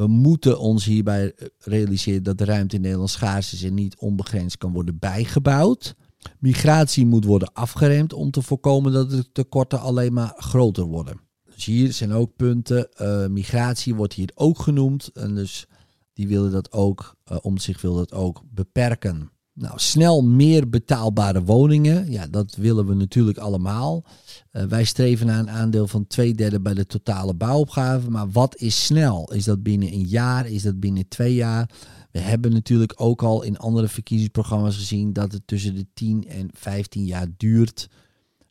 We 0.00 0.06
moeten 0.06 0.58
ons 0.58 0.84
hierbij 0.84 1.34
realiseren 1.58 2.22
dat 2.22 2.38
de 2.38 2.44
ruimte 2.44 2.76
in 2.76 2.82
Nederland 2.82 3.10
schaars 3.10 3.52
is 3.52 3.62
en 3.62 3.74
niet 3.74 3.96
onbegrensd 3.96 4.58
kan 4.58 4.72
worden 4.72 4.98
bijgebouwd. 4.98 5.94
Migratie 6.38 7.06
moet 7.06 7.24
worden 7.24 7.52
afgeremd 7.52 8.12
om 8.12 8.30
te 8.30 8.42
voorkomen 8.42 8.92
dat 8.92 9.10
de 9.10 9.32
tekorten 9.32 9.80
alleen 9.80 10.12
maar 10.12 10.34
groter 10.36 10.84
worden. 10.84 11.20
Dus 11.54 11.64
hier 11.64 11.92
zijn 11.92 12.12
ook 12.12 12.36
punten. 12.36 12.88
Uh, 13.02 13.26
migratie 13.26 13.94
wordt 13.94 14.12
hier 14.12 14.30
ook 14.34 14.58
genoemd. 14.58 15.10
En 15.12 15.34
dus 15.34 15.66
die 16.12 16.28
willen 16.28 16.50
dat 16.50 16.72
ook, 16.72 17.16
uh, 17.32 17.38
om 17.42 17.58
zich 17.58 17.80
wil 17.80 17.94
dat 17.94 18.12
ook 18.12 18.42
beperken. 18.50 19.30
Nou, 19.60 19.74
snel 19.76 20.22
meer 20.22 20.68
betaalbare 20.68 21.42
woningen. 21.42 22.10
Ja, 22.10 22.26
dat 22.26 22.54
willen 22.54 22.86
we 22.86 22.94
natuurlijk 22.94 23.38
allemaal. 23.38 24.04
Uh, 24.52 24.62
wij 24.62 24.84
streven 24.84 25.26
naar 25.26 25.38
een 25.38 25.50
aandeel 25.50 25.86
van 25.86 26.06
twee 26.06 26.34
derde 26.34 26.60
bij 26.60 26.74
de 26.74 26.86
totale 26.86 27.34
bouwopgave. 27.34 28.10
Maar 28.10 28.30
wat 28.30 28.56
is 28.56 28.84
snel? 28.84 29.32
Is 29.32 29.44
dat 29.44 29.62
binnen 29.62 29.92
een 29.92 30.06
jaar? 30.06 30.46
Is 30.46 30.62
dat 30.62 30.80
binnen 30.80 31.08
twee 31.08 31.34
jaar? 31.34 31.70
We 32.10 32.18
hebben 32.18 32.52
natuurlijk 32.52 32.92
ook 32.96 33.22
al 33.22 33.42
in 33.42 33.58
andere 33.58 33.88
verkiezingsprogramma's 33.88 34.76
gezien 34.76 35.12
dat 35.12 35.32
het 35.32 35.46
tussen 35.46 35.74
de 35.74 35.86
10 35.94 36.28
en 36.28 36.48
15 36.52 37.04
jaar 37.04 37.26
duurt 37.36 37.88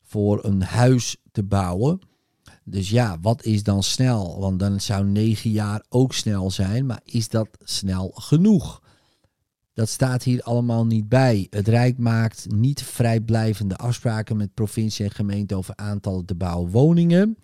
voor 0.02 0.46
een 0.46 0.62
huis 0.62 1.18
te 1.32 1.44
bouwen. 1.44 2.00
Dus 2.64 2.90
ja, 2.90 3.18
wat 3.22 3.44
is 3.44 3.64
dan 3.64 3.84
snel? 3.84 4.40
Want 4.40 4.60
dan 4.60 4.82
zou 4.82 5.06
9 5.06 5.52
jaar 5.52 5.86
ook 5.90 6.14
snel 6.14 6.52
zijn, 6.52 6.86
maar 6.86 7.02
is 7.04 7.30
dat 7.30 7.48
snel 7.64 8.12
genoeg? 8.14 8.82
Dat 9.80 9.90
staat 9.90 10.24
hier 10.24 10.42
allemaal 10.42 10.86
niet 10.86 11.10
bij. 11.10 11.48
Het 11.50 11.68
Rijk 11.68 11.98
maakt 11.98 12.46
niet 12.52 12.84
vrijblijvende 12.84 13.76
afspraken 13.76 14.38
met 14.38 14.54
provincie 14.54 15.06
en 15.06 15.12
gemeente 15.12 15.56
over 15.56 15.76
aantallen 15.76 16.26
te 16.26 16.36
bouwen 16.36 16.72
woningen. 16.72 17.38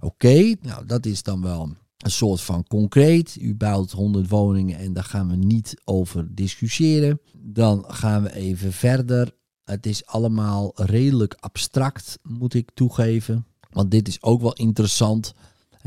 Oké, 0.00 0.54
nou 0.62 0.86
dat 0.86 1.06
is 1.06 1.22
dan 1.22 1.42
wel 1.42 1.70
een 1.96 2.10
soort 2.10 2.40
van 2.40 2.64
concreet. 2.66 3.36
U 3.40 3.54
bouwt 3.54 3.90
100 3.90 4.28
woningen 4.28 4.78
en 4.78 4.92
daar 4.92 5.04
gaan 5.04 5.28
we 5.28 5.36
niet 5.36 5.74
over 5.84 6.34
discussiëren. 6.34 7.20
Dan 7.36 7.84
gaan 7.86 8.22
we 8.22 8.34
even 8.34 8.72
verder. 8.72 9.34
Het 9.64 9.86
is 9.86 10.06
allemaal 10.06 10.72
redelijk 10.74 11.36
abstract, 11.40 12.18
moet 12.22 12.54
ik 12.54 12.70
toegeven. 12.74 13.46
Want 13.70 13.90
dit 13.90 14.08
is 14.08 14.22
ook 14.22 14.40
wel 14.40 14.54
interessant. 14.54 15.34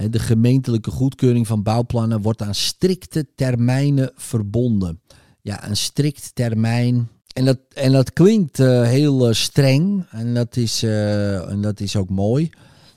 De 0.09 0.19
gemeentelijke 0.19 0.91
goedkeuring 0.91 1.47
van 1.47 1.63
bouwplannen 1.63 2.21
wordt 2.21 2.41
aan 2.41 2.55
strikte 2.55 3.27
termijnen 3.35 4.11
verbonden. 4.15 5.01
Ja, 5.41 5.67
een 5.67 5.77
strikt 5.77 6.35
termijn. 6.35 7.09
En 7.33 7.45
dat, 7.45 7.59
en 7.73 7.91
dat 7.91 8.13
klinkt 8.13 8.59
uh, 8.59 8.83
heel 8.83 9.27
uh, 9.27 9.33
streng. 9.33 10.05
En 10.09 10.33
dat, 10.33 10.55
is, 10.55 10.83
uh, 10.83 11.49
en 11.49 11.61
dat 11.61 11.79
is 11.79 11.95
ook 11.95 12.09
mooi. 12.09 12.49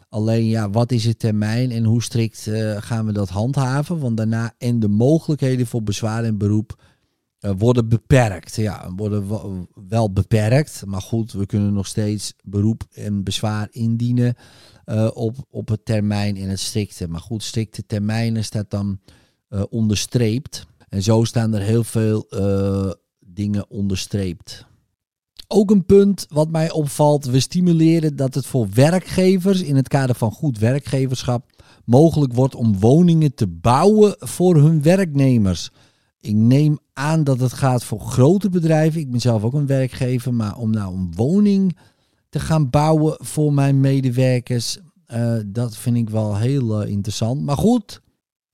Alleen 0.09 0.47
ja, 0.47 0.71
wat 0.71 0.93
is 0.93 1.05
het 1.05 1.19
termijn 1.19 1.71
en 1.71 1.85
hoe 1.85 2.03
strikt 2.03 2.51
gaan 2.79 3.07
we 3.07 3.13
dat 3.13 3.29
handhaven? 3.29 3.99
Want 3.99 4.17
daarna 4.17 4.55
en 4.59 4.81
de 4.81 4.89
mogelijkheden 4.89 5.67
voor 5.67 5.83
bezwaar 5.83 6.25
en 6.25 6.39
beroep 6.39 6.83
worden 7.57 7.89
beperkt. 7.89 8.57
Ja, 8.57 8.93
worden 8.97 9.27
wel 9.89 10.13
beperkt. 10.13 10.83
Maar 10.87 11.03
goed, 11.03 11.33
we 11.33 11.47
kunnen 11.47 11.73
nog 11.73 11.87
steeds 11.87 12.35
beroep 12.43 12.87
en 12.93 13.23
bezwaar 13.23 13.69
indienen 13.71 14.35
op, 15.15 15.37
op 15.51 15.69
het 15.69 15.85
termijn 15.85 16.37
en 16.37 16.49
het 16.49 16.61
strikte. 16.61 17.09
Maar 17.09 17.21
goed, 17.21 17.43
strikte 17.43 17.87
termijnen 17.87 18.45
staat 18.45 18.71
dan 18.71 19.01
onderstreept. 19.71 20.67
En 20.95 21.03
zo 21.03 21.25
staan 21.25 21.55
er 21.55 21.63
heel 21.63 21.85
veel 21.85 22.27
dingen 23.19 23.71
onderstreept. 23.71 24.67
Ook 25.49 25.71
een 25.71 25.85
punt 25.85 26.27
wat 26.29 26.51
mij 26.51 26.71
opvalt, 26.71 27.25
we 27.25 27.41
stimuleren 27.41 28.17
dat 28.17 28.35
het 28.35 28.47
voor 28.47 28.69
werkgevers 28.75 29.63
in 29.63 29.77
het 29.77 29.89
kader 29.89 30.15
van 30.15 30.31
goed 30.31 30.59
werkgeverschap 30.59 31.51
mogelijk 31.85 32.33
wordt 32.33 32.55
om 32.55 32.79
woningen 32.79 33.35
te 33.35 33.47
bouwen 33.47 34.17
voor 34.19 34.57
hun 34.57 34.83
werknemers. 34.83 35.71
Ik 36.21 36.35
neem 36.35 36.79
aan 36.93 37.25
dat 37.25 37.41
het 37.41 37.53
gaat 37.53 37.85
voor 37.85 38.01
grote 38.01 38.49
bedrijven. 38.49 39.01
Ik 39.01 39.11
ben 39.11 39.21
zelf 39.21 39.43
ook 39.43 39.55
een 39.55 39.67
werkgever, 39.67 40.35
maar 40.35 40.57
om 40.57 40.71
nou 40.71 40.95
een 40.95 41.13
woning 41.17 41.77
te 42.29 42.41
gaan 42.41 42.71
bouwen 42.71 43.17
voor 43.19 43.53
mijn 43.53 43.81
medewerkers, 43.81 44.79
uh, 45.09 45.35
dat 45.47 45.77
vind 45.77 45.97
ik 45.97 46.11
wel 46.11 46.37
heel 46.37 46.83
uh, 46.83 46.91
interessant. 46.91 47.43
Maar 47.43 47.57
goed, 47.57 48.01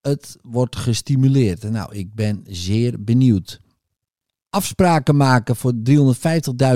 het 0.00 0.36
wordt 0.42 0.76
gestimuleerd. 0.76 1.70
Nou, 1.70 1.94
ik 1.94 2.14
ben 2.14 2.44
zeer 2.48 3.04
benieuwd 3.04 3.60
afspraken 4.50 5.16
maken 5.16 5.56
voor 5.56 5.72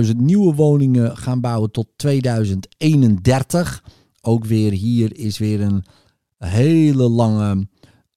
350.000 0.05 0.11
nieuwe 0.17 0.55
woningen 0.55 1.17
gaan 1.17 1.41
bouwen 1.41 1.71
tot 1.71 1.89
2031. 1.97 3.85
Ook 4.21 4.45
weer 4.45 4.73
hier 4.73 5.17
is 5.17 5.39
weer 5.39 5.61
een 5.61 5.85
hele 6.39 7.09
lange 7.09 7.69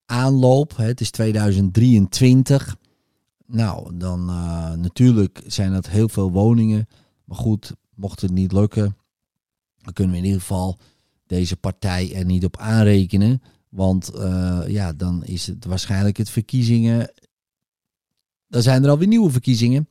aanloop. 0.05 0.77
Het 0.77 1.01
is 1.01 1.11
2023. 1.11 2.75
Nou, 3.45 3.97
dan 3.97 4.29
uh, 4.29 4.71
natuurlijk 4.71 5.41
zijn 5.45 5.71
dat 5.71 5.87
heel 5.87 6.09
veel 6.09 6.31
woningen. 6.31 6.87
Maar 7.23 7.37
goed, 7.37 7.73
mocht 7.95 8.21
het 8.21 8.31
niet 8.31 8.51
lukken, 8.51 8.97
dan 9.81 9.93
kunnen 9.93 10.13
we 10.13 10.19
in 10.19 10.25
ieder 10.25 10.41
geval 10.41 10.77
deze 11.25 11.55
partij 11.55 12.15
er 12.15 12.25
niet 12.25 12.45
op 12.45 12.57
aanrekenen. 12.57 13.41
Want 13.77 14.11
uh, 14.15 14.59
ja, 14.67 14.93
dan 14.93 15.25
is 15.25 15.47
het 15.47 15.65
waarschijnlijk 15.65 16.17
het 16.17 16.29
verkiezingen. 16.29 17.13
Dan 18.47 18.61
zijn 18.61 18.83
er 18.83 18.89
alweer 18.89 19.07
nieuwe 19.07 19.31
verkiezingen. 19.31 19.87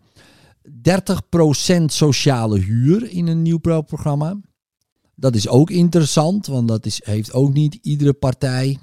30% 0.69 1.85
sociale 1.85 2.59
huur 2.59 3.11
in 3.11 3.27
een 3.27 3.43
nieuw 3.43 3.59
programma. 3.59 4.41
Dat 5.15 5.35
is 5.35 5.49
ook 5.49 5.71
interessant, 5.71 6.47
want 6.47 6.69
dat 6.69 6.87
is, 6.87 7.05
heeft 7.05 7.33
ook 7.33 7.53
niet 7.53 7.79
iedere 7.83 8.13
partij. 8.13 8.79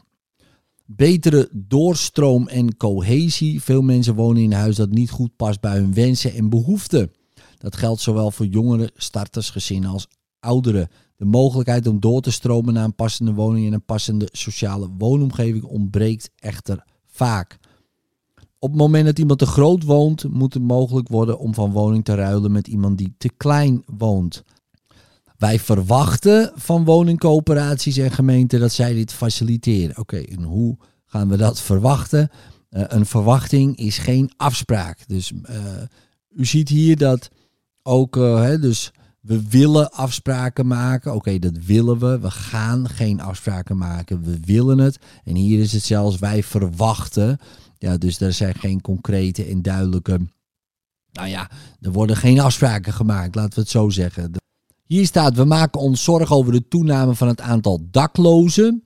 Betere 0.86 1.50
doorstroom 1.52 2.48
en 2.48 2.78
cohesie. 2.78 3.62
Veel 3.62 3.82
mensen 3.82 4.16
wonen 4.16 4.42
in 4.42 4.52
een 4.52 4.58
huis 4.58 4.76
dat 4.76 4.90
niet 4.90 5.10
goed 5.10 5.36
past 5.36 5.62
bij 5.62 5.76
hun 5.76 5.94
wensen 5.94 6.34
en 6.34 6.50
behoeften. 6.50 7.12
Dat 7.58 7.76
geldt 7.76 8.02
zowel 8.02 8.32
voor 8.32 8.46
jongeren, 8.46 8.92
starters, 8.96 9.50
gezinnen 9.50 9.90
als 9.90 10.08
ouderen. 10.40 10.90
De 11.24 11.30
mogelijkheid 11.30 11.88
om 11.88 12.00
door 12.00 12.22
te 12.22 12.32
stromen 12.32 12.74
naar 12.74 12.84
een 12.84 12.96
passende 12.96 13.34
woning 13.34 13.68
en 13.68 13.74
een 13.74 13.86
passende 13.86 14.30
sociale 14.32 14.90
woonomgeving 14.98 15.64
ontbreekt 15.64 16.30
echter 16.40 16.84
vaak. 17.06 17.60
Op 18.60 18.70
het 18.70 18.78
moment 18.78 19.06
dat 19.06 19.20
iemand 19.20 19.40
te 19.40 19.46
groot 19.46 19.84
woont, 19.84 20.24
moet 20.30 20.54
het 20.54 20.64
mogelijk 20.64 21.08
worden 21.08 21.40
om 21.40 21.54
van 21.54 21.72
woning 21.72 22.04
te 22.06 22.16
ruilen 22.16 22.52
met 22.52 22.68
iemand 22.68 22.98
die 22.98 23.14
te 23.18 23.30
klein 23.38 23.84
woont. 23.86 24.44
Wij 25.38 25.60
verwachten 25.60 26.52
van 26.56 26.86
woningcoöperaties 26.86 27.98
en 27.98 28.12
gemeenten 28.12 28.60
dat 28.60 28.72
zij 28.72 28.94
dit 28.94 29.14
faciliteren. 29.14 29.98
Oké, 29.98 30.18
en 30.18 30.44
hoe 30.44 30.78
gaan 31.06 31.30
we 31.30 31.38
dat 31.38 31.62
verwachten? 31.62 32.30
Uh, 32.70 32.84
een 32.88 33.06
verwachting 33.06 33.78
is 33.78 33.98
geen 33.98 34.32
afspraak. 34.38 35.08
Dus 35.08 35.32
uh, 35.32 35.58
u 36.30 36.46
ziet 36.46 36.70
hier 36.70 36.98
dat 36.98 37.30
ook, 37.84 38.16
uh, 38.16 38.42
hè, 38.42 38.60
dus 38.60 38.92
we 39.24 39.50
willen 39.50 39.92
afspraken 39.92 40.68
maken. 40.68 41.14
Oké, 41.14 41.40
dat 41.40 41.58
willen 41.66 42.00
we. 42.00 42.20
We 42.20 42.32
gaan 42.32 42.90
geen 42.90 43.22
afspraken 43.22 43.78
maken. 43.78 44.24
We 44.24 44.40
willen 44.46 44.78
het. 44.78 45.00
En 45.24 45.36
hier 45.36 45.60
is 45.60 45.74
het 45.74 45.84
zelfs 45.84 46.20
wij 46.20 46.44
verwachten. 46.44 47.38
Ja, 47.78 47.98
dus 47.98 48.20
er 48.20 48.34
zijn 48.34 48.56
geen 48.56 48.82
concrete 48.82 49.46
en 49.46 49.62
duidelijke. 49.62 50.20
Nou 51.12 51.28
ja, 51.28 51.52
er 51.82 51.92
worden 51.92 52.16
geen 52.16 52.40
afspraken 52.40 52.94
gemaakt, 52.94 53.36
laten 53.36 53.54
we 53.54 53.60
het 53.60 53.70
zo 53.70 53.90
zeggen. 53.90 54.32
Hier 54.86 55.06
staat: 55.06 55.36
we 55.36 55.44
maken 55.44 55.82
ons 55.82 56.04
zorgen 56.04 56.36
over 56.36 56.52
de 56.52 56.68
toename 56.68 57.16
van 57.16 57.28
het 57.28 57.42
aantal 57.42 57.80
daklozen. 57.92 58.84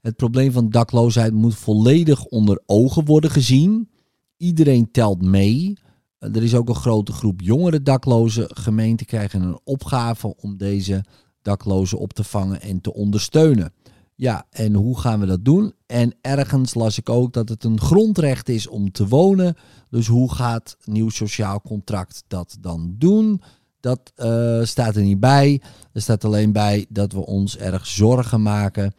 Het 0.00 0.16
probleem 0.16 0.52
van 0.52 0.70
dakloosheid 0.70 1.32
moet 1.32 1.54
volledig 1.54 2.24
onder 2.24 2.62
ogen 2.66 3.04
worden 3.04 3.30
gezien. 3.30 3.90
Iedereen 4.36 4.90
telt 4.90 5.22
mee. 5.22 5.78
Er 6.18 6.42
is 6.42 6.54
ook 6.54 6.68
een 6.68 6.74
grote 6.74 7.12
groep 7.12 7.40
jongere 7.40 7.82
daklozen. 7.82 8.56
Gemeenten 8.56 9.06
krijgen 9.06 9.42
een 9.42 9.60
opgave 9.64 10.36
om 10.36 10.56
deze 10.56 11.04
daklozen 11.42 11.98
op 11.98 12.12
te 12.12 12.24
vangen 12.24 12.60
en 12.60 12.80
te 12.80 12.94
ondersteunen. 12.94 13.72
Ja, 14.14 14.46
en 14.50 14.74
hoe 14.74 14.98
gaan 14.98 15.20
we 15.20 15.26
dat 15.26 15.44
doen? 15.44 15.72
En 15.86 16.14
ergens 16.20 16.74
las 16.74 16.98
ik 16.98 17.08
ook 17.08 17.32
dat 17.32 17.48
het 17.48 17.64
een 17.64 17.80
grondrecht 17.80 18.48
is 18.48 18.68
om 18.68 18.92
te 18.92 19.08
wonen. 19.08 19.56
Dus 19.90 20.06
hoe 20.06 20.32
gaat 20.32 20.76
nieuw 20.84 21.08
sociaal 21.08 21.60
contract 21.60 22.24
dat 22.26 22.56
dan 22.60 22.94
doen? 22.98 23.42
Dat 23.80 24.12
uh, 24.16 24.64
staat 24.64 24.96
er 24.96 25.02
niet 25.02 25.20
bij. 25.20 25.60
Er 25.92 26.02
staat 26.02 26.24
alleen 26.24 26.52
bij 26.52 26.86
dat 26.88 27.12
we 27.12 27.26
ons 27.26 27.56
erg 27.56 27.86
zorgen 27.86 28.42
maken 28.42 28.94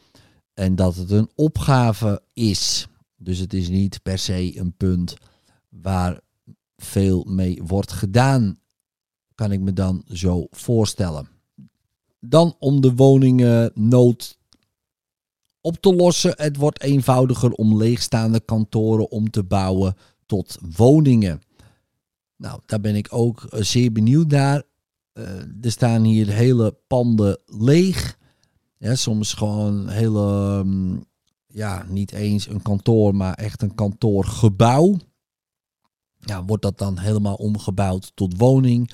en 0.53 0.75
dat 0.75 0.95
het 0.95 1.11
een 1.11 1.29
opgave 1.35 2.21
is. 2.33 2.87
Dus 3.17 3.39
het 3.39 3.53
is 3.53 3.69
niet 3.69 3.99
per 4.03 4.17
se 4.17 4.59
een 4.59 4.73
punt 4.77 5.15
waar 5.69 6.19
veel 6.81 7.23
mee 7.27 7.61
wordt 7.63 7.91
gedaan, 7.91 8.59
kan 9.35 9.51
ik 9.51 9.59
me 9.59 9.73
dan 9.73 10.03
zo 10.07 10.47
voorstellen. 10.49 11.27
Dan 12.19 12.55
om 12.59 12.81
de 12.81 12.95
woningnood 12.95 14.39
op 15.61 15.75
te 15.75 15.95
lossen. 15.95 16.33
Het 16.35 16.57
wordt 16.57 16.81
eenvoudiger 16.81 17.51
om 17.51 17.77
leegstaande 17.77 18.39
kantoren 18.39 19.11
om 19.11 19.29
te 19.29 19.43
bouwen 19.43 19.95
tot 20.25 20.57
woningen. 20.75 21.41
Nou, 22.35 22.59
daar 22.65 22.81
ben 22.81 22.95
ik 22.95 23.07
ook 23.09 23.43
eh, 23.43 23.61
zeer 23.61 23.91
benieuwd 23.91 24.27
naar. 24.27 24.63
Uh, 25.13 25.25
er 25.61 25.71
staan 25.71 26.03
hier 26.03 26.27
hele 26.27 26.77
panden 26.87 27.39
leeg. 27.45 28.17
Soms 28.79 29.33
gewoon 29.33 29.89
hele, 29.89 30.57
um, 30.57 31.05
ja, 31.47 31.85
niet 31.89 32.11
eens 32.11 32.47
een 32.47 32.61
kantoor, 32.61 33.15
maar 33.15 33.33
echt 33.33 33.61
een 33.61 33.75
kantoorgebouw. 33.75 34.97
Ja, 36.19 36.45
wordt 36.45 36.63
dat 36.63 36.77
dan 36.77 36.97
helemaal 36.97 37.35
omgebouwd 37.35 38.11
tot 38.13 38.37
woning? 38.37 38.91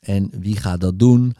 En 0.00 0.30
wie 0.40 0.56
gaat 0.56 0.80
dat 0.80 0.98
doen? 0.98 1.34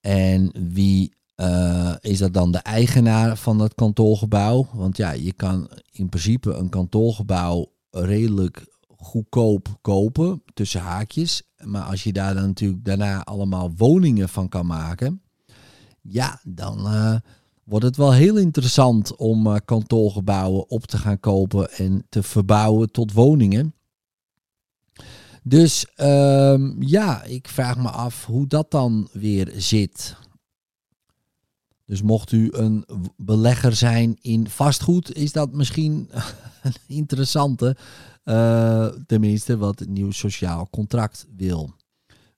En 0.00 0.52
wie 0.70 1.16
uh, 1.36 1.94
is 2.00 2.18
dat 2.18 2.34
dan 2.34 2.52
de 2.52 2.58
eigenaar 2.58 3.36
van 3.36 3.58
dat 3.58 3.74
kantoorgebouw? 3.74 4.68
Want 4.72 4.96
ja, 4.96 5.10
je 5.10 5.32
kan 5.32 5.68
in 5.90 6.08
principe 6.08 6.52
een 6.52 6.68
kantoorgebouw 6.68 7.72
redelijk 7.90 8.66
goedkoop 8.96 9.78
kopen, 9.80 10.42
tussen 10.54 10.80
haakjes. 10.80 11.42
Maar 11.64 11.82
als 11.82 12.04
je 12.04 12.12
daar 12.12 12.34
dan 12.34 12.46
natuurlijk 12.46 12.84
daarna 12.84 13.24
allemaal 13.24 13.72
woningen 13.76 14.28
van 14.28 14.48
kan 14.48 14.66
maken, 14.66 15.22
ja, 16.00 16.40
dan 16.44 16.78
uh, 16.78 17.14
wordt 17.64 17.84
het 17.84 17.96
wel 17.96 18.12
heel 18.12 18.36
interessant 18.36 19.16
om 19.16 19.46
uh, 19.46 19.56
kantoorgebouwen 19.64 20.70
op 20.70 20.86
te 20.86 20.98
gaan 20.98 21.20
kopen 21.20 21.70
en 21.70 22.06
te 22.08 22.22
verbouwen 22.22 22.90
tot 22.90 23.12
woningen. 23.12 23.74
Dus 25.48 25.86
um, 25.96 26.82
ja, 26.82 27.22
ik 27.22 27.48
vraag 27.48 27.76
me 27.76 27.88
af 27.88 28.24
hoe 28.24 28.46
dat 28.46 28.70
dan 28.70 29.08
weer 29.12 29.52
zit. 29.56 30.16
Dus 31.84 32.02
mocht 32.02 32.32
u 32.32 32.48
een 32.52 32.84
belegger 33.16 33.74
zijn 33.74 34.18
in 34.20 34.48
vastgoed, 34.48 35.14
is 35.16 35.32
dat 35.32 35.52
misschien 35.52 36.10
een 36.62 36.74
interessante. 36.86 37.76
Uh, 38.24 38.86
tenminste, 39.06 39.56
wat 39.56 39.78
het 39.78 39.88
nieuw 39.88 40.10
sociaal 40.10 40.68
contract 40.70 41.26
wil. 41.36 41.74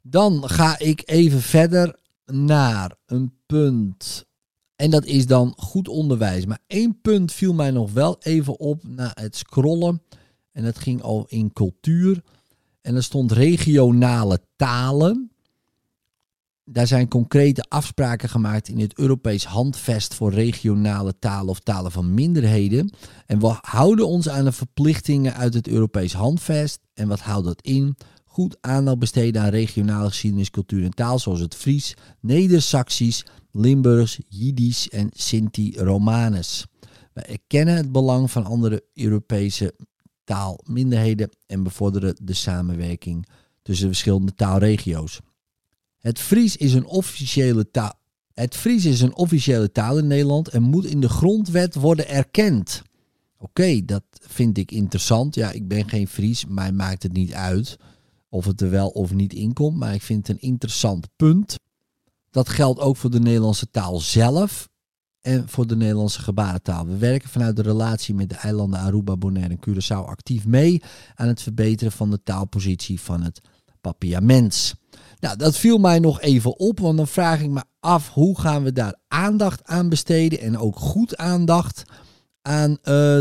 Dan 0.03 0.49
ga 0.49 0.79
ik 0.79 1.03
even 1.05 1.41
verder 1.41 1.99
naar 2.25 2.97
een 3.07 3.33
punt. 3.47 4.27
En 4.77 4.91
dat 4.91 5.05
is 5.05 5.27
dan 5.27 5.55
goed 5.57 5.89
onderwijs. 5.89 6.47
Maar 6.47 6.61
één 6.67 7.01
punt 7.01 7.33
viel 7.33 7.55
mij 7.55 7.71
nog 7.71 7.93
wel 7.93 8.17
even 8.21 8.59
op 8.59 8.85
na 8.85 9.11
het 9.15 9.37
scrollen. 9.37 10.03
En 10.53 10.65
dat 10.65 10.79
ging 10.79 11.03
al 11.03 11.25
in 11.29 11.53
cultuur. 11.53 12.23
En 12.81 12.97
er 12.97 13.03
stond 13.03 13.33
regionale 13.33 14.41
talen. 14.57 15.31
Daar 16.65 16.87
zijn 16.87 17.09
concrete 17.09 17.65
afspraken 17.69 18.29
gemaakt 18.29 18.69
in 18.69 18.79
het 18.79 18.99
Europees 18.99 19.45
Handvest 19.45 20.15
voor 20.15 20.33
regionale 20.33 21.19
talen 21.19 21.49
of 21.49 21.61
talen 21.61 21.93
van 21.93 22.15
minderheden. 22.15 22.93
En 23.27 23.39
we 23.41 23.59
houden 23.61 24.07
ons 24.07 24.29
aan 24.29 24.45
de 24.45 24.53
verplichtingen 24.53 25.35
uit 25.35 25.55
het 25.55 25.69
Europees 25.69 26.13
Handvest. 26.13 26.81
En 26.95 27.09
wat 27.09 27.21
houdt 27.21 27.47
dat 27.47 27.63
in? 27.63 27.97
Goed 28.25 28.57
aandacht 28.61 28.99
besteden 28.99 29.43
aan 29.43 29.49
regionale 29.49 30.09
geschiedenis, 30.09 30.51
cultuur 30.51 30.85
en 30.85 30.95
taal, 30.95 31.19
zoals 31.19 31.41
het 31.41 31.55
Fries, 31.55 31.97
Neder-Saxisch, 32.21 33.25
Limburgs, 33.51 34.19
Jiddisch 34.29 34.89
en 34.89 35.09
Sinti-Romanes. 35.13 36.67
We 37.13 37.21
erkennen 37.21 37.77
het 37.77 37.93
belang 37.93 38.31
van 38.31 38.45
andere 38.45 38.85
Europese 38.95 39.75
taalminderheden 40.31 41.31
en 41.47 41.63
bevorderen 41.63 42.17
de 42.23 42.35
samenwerking 42.35 43.27
tussen 43.63 43.87
de 43.87 43.93
verschillende 43.93 44.35
taalregio's. 44.35 45.21
Het 45.99 46.19
Fries 46.19 46.57
is 46.57 46.75
een 46.75 46.87
officiële 46.87 47.71
taal. 47.71 47.93
Het 48.33 48.57
Fries 48.57 48.85
is 48.85 49.01
een 49.01 49.15
officiële 49.15 49.73
taal 49.73 49.99
in 49.99 50.07
Nederland 50.07 50.49
en 50.49 50.63
moet 50.63 50.85
in 50.85 51.01
de 51.01 51.09
grondwet 51.09 51.75
worden 51.75 52.09
erkend. 52.09 52.83
Oké, 53.39 53.85
dat 53.85 54.03
vind 54.11 54.59
ik 54.59 54.71
interessant. 54.73 55.35
Ja, 55.35 55.51
ik 55.51 55.69
ben 55.69 55.89
geen 55.89 56.09
Fries, 56.09 56.45
mij 56.47 56.73
maakt 56.73 57.03
het 57.03 57.13
niet 57.13 57.33
uit 57.33 57.77
of 58.29 58.45
het 58.45 58.61
er 58.61 58.71
wel 58.71 58.89
of 58.89 59.15
niet 59.15 59.33
in 59.33 59.53
komt, 59.53 59.77
maar 59.77 59.95
ik 59.95 60.03
vind 60.03 60.27
het 60.27 60.37
een 60.37 60.43
interessant 60.43 61.09
punt. 61.17 61.55
Dat 62.31 62.49
geldt 62.49 62.81
ook 62.81 62.97
voor 62.97 63.11
de 63.11 63.21
Nederlandse 63.21 63.71
taal 63.71 64.01
zelf 64.01 64.69
en 65.21 65.49
voor 65.49 65.67
de 65.67 65.77
Nederlandse 65.77 66.21
gebarentaal. 66.21 66.87
We 66.87 66.97
werken 66.97 67.29
vanuit 67.29 67.57
de 67.57 67.63
relatie 67.63 68.15
met 68.15 68.29
de 68.29 68.35
eilanden 68.35 68.81
Aruba, 68.81 69.17
Bonaire 69.17 69.57
en 69.61 69.61
Curaçao 69.69 70.07
actief 70.07 70.47
mee 70.47 70.83
aan 71.15 71.29
het 71.29 71.43
verbeteren 71.43 71.93
van 71.93 72.11
de 72.11 72.23
taalpositie 72.23 73.01
van 73.01 73.23
het 73.23 73.41
papiaments. 73.81 74.75
Nou, 75.21 75.37
dat 75.37 75.57
viel 75.57 75.79
mij 75.79 75.99
nog 75.99 76.21
even 76.21 76.59
op, 76.59 76.79
want 76.79 76.97
dan 76.97 77.09
vraag 77.09 77.41
ik 77.41 77.51
me 77.51 77.63
af 77.81 78.09
hoe 78.09 78.41
gaan 78.41 78.63
we 78.63 78.73
daar 78.73 78.95
aandacht 79.09 79.65
aan 79.65 79.89
besteden 79.89 80.41
en 80.41 80.59
ook 80.59 80.77
goed 80.77 81.17
aandacht 81.17 81.83
aan 82.43 82.71
uh, 82.71 82.77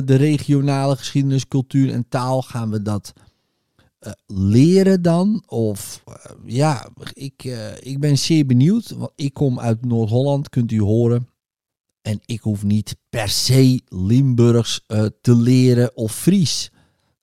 de 0.05 0.15
regionale 0.15 0.95
geschiedenis, 0.95 1.47
cultuur 1.47 1.93
en 1.93 2.05
taal. 2.09 2.41
Gaan 2.41 2.69
we 2.69 2.81
dat 2.81 3.13
uh, 3.99 4.11
leren 4.25 5.01
dan? 5.01 5.43
Of 5.47 6.03
uh, 6.07 6.15
ja, 6.45 6.89
ik, 7.13 7.43
ik 7.79 7.99
ben 7.99 8.17
zeer 8.17 8.45
benieuwd, 8.45 8.89
want 8.89 9.11
ik 9.15 9.33
kom 9.33 9.59
uit 9.59 9.85
Noord-Holland, 9.85 10.49
kunt 10.49 10.71
u 10.71 10.81
horen. 10.81 11.27
En 12.09 12.19
ik 12.25 12.41
hoef 12.41 12.63
niet 12.63 12.97
per 13.09 13.29
se 13.29 13.81
Limburgs 13.87 14.83
uh, 14.87 15.05
te 15.21 15.35
leren 15.35 15.95
of 15.95 16.15
Fries. 16.15 16.71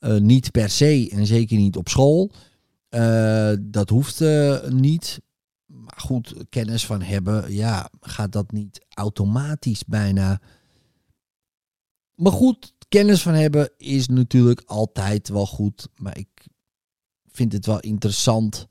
Uh, 0.00 0.16
niet 0.16 0.50
per 0.50 0.70
se 0.70 1.08
en 1.12 1.26
zeker 1.26 1.56
niet 1.56 1.76
op 1.76 1.88
school. 1.88 2.30
Uh, 2.90 3.52
dat 3.60 3.88
hoeft 3.88 4.24
niet. 4.68 5.20
Maar 5.66 6.00
goed, 6.00 6.34
kennis 6.48 6.86
van 6.86 7.02
hebben, 7.02 7.52
ja, 7.52 7.90
gaat 8.00 8.32
dat 8.32 8.52
niet 8.52 8.86
automatisch 8.94 9.84
bijna 9.84 10.40
Maar 12.14 12.32
goed, 12.32 12.72
kennis 12.88 13.22
van 13.22 13.34
hebben 13.34 13.70
is 13.76 14.08
natuurlijk 14.08 14.62
altijd 14.66 15.28
wel 15.28 15.46
goed. 15.46 15.88
Maar 15.96 16.18
ik 16.18 16.46
vind 17.26 17.52
het 17.52 17.66
wel 17.66 17.80
interessant 17.80 18.66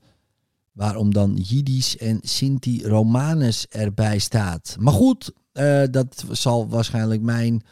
waarom 0.72 1.12
dan 1.12 1.34
Jiddisch 1.34 1.96
en 1.96 2.18
Sinti 2.22 2.86
Romanus 2.86 3.66
erbij 3.66 4.18
staat. 4.18 4.76
Maar 4.78 4.92
goed, 4.92 5.32
uh, 5.58 5.82
dat 5.90 6.24
zal 6.30 6.68
waarschijnlijk 6.68 7.22
mijn 7.22 7.62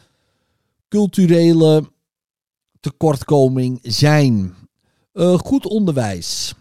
culturele 0.88 1.92
tekortkoming 2.80 3.78
zijn. 3.82 4.54
Uh, 5.12 5.38
goed 5.38 5.66
onderwijs 5.66 6.54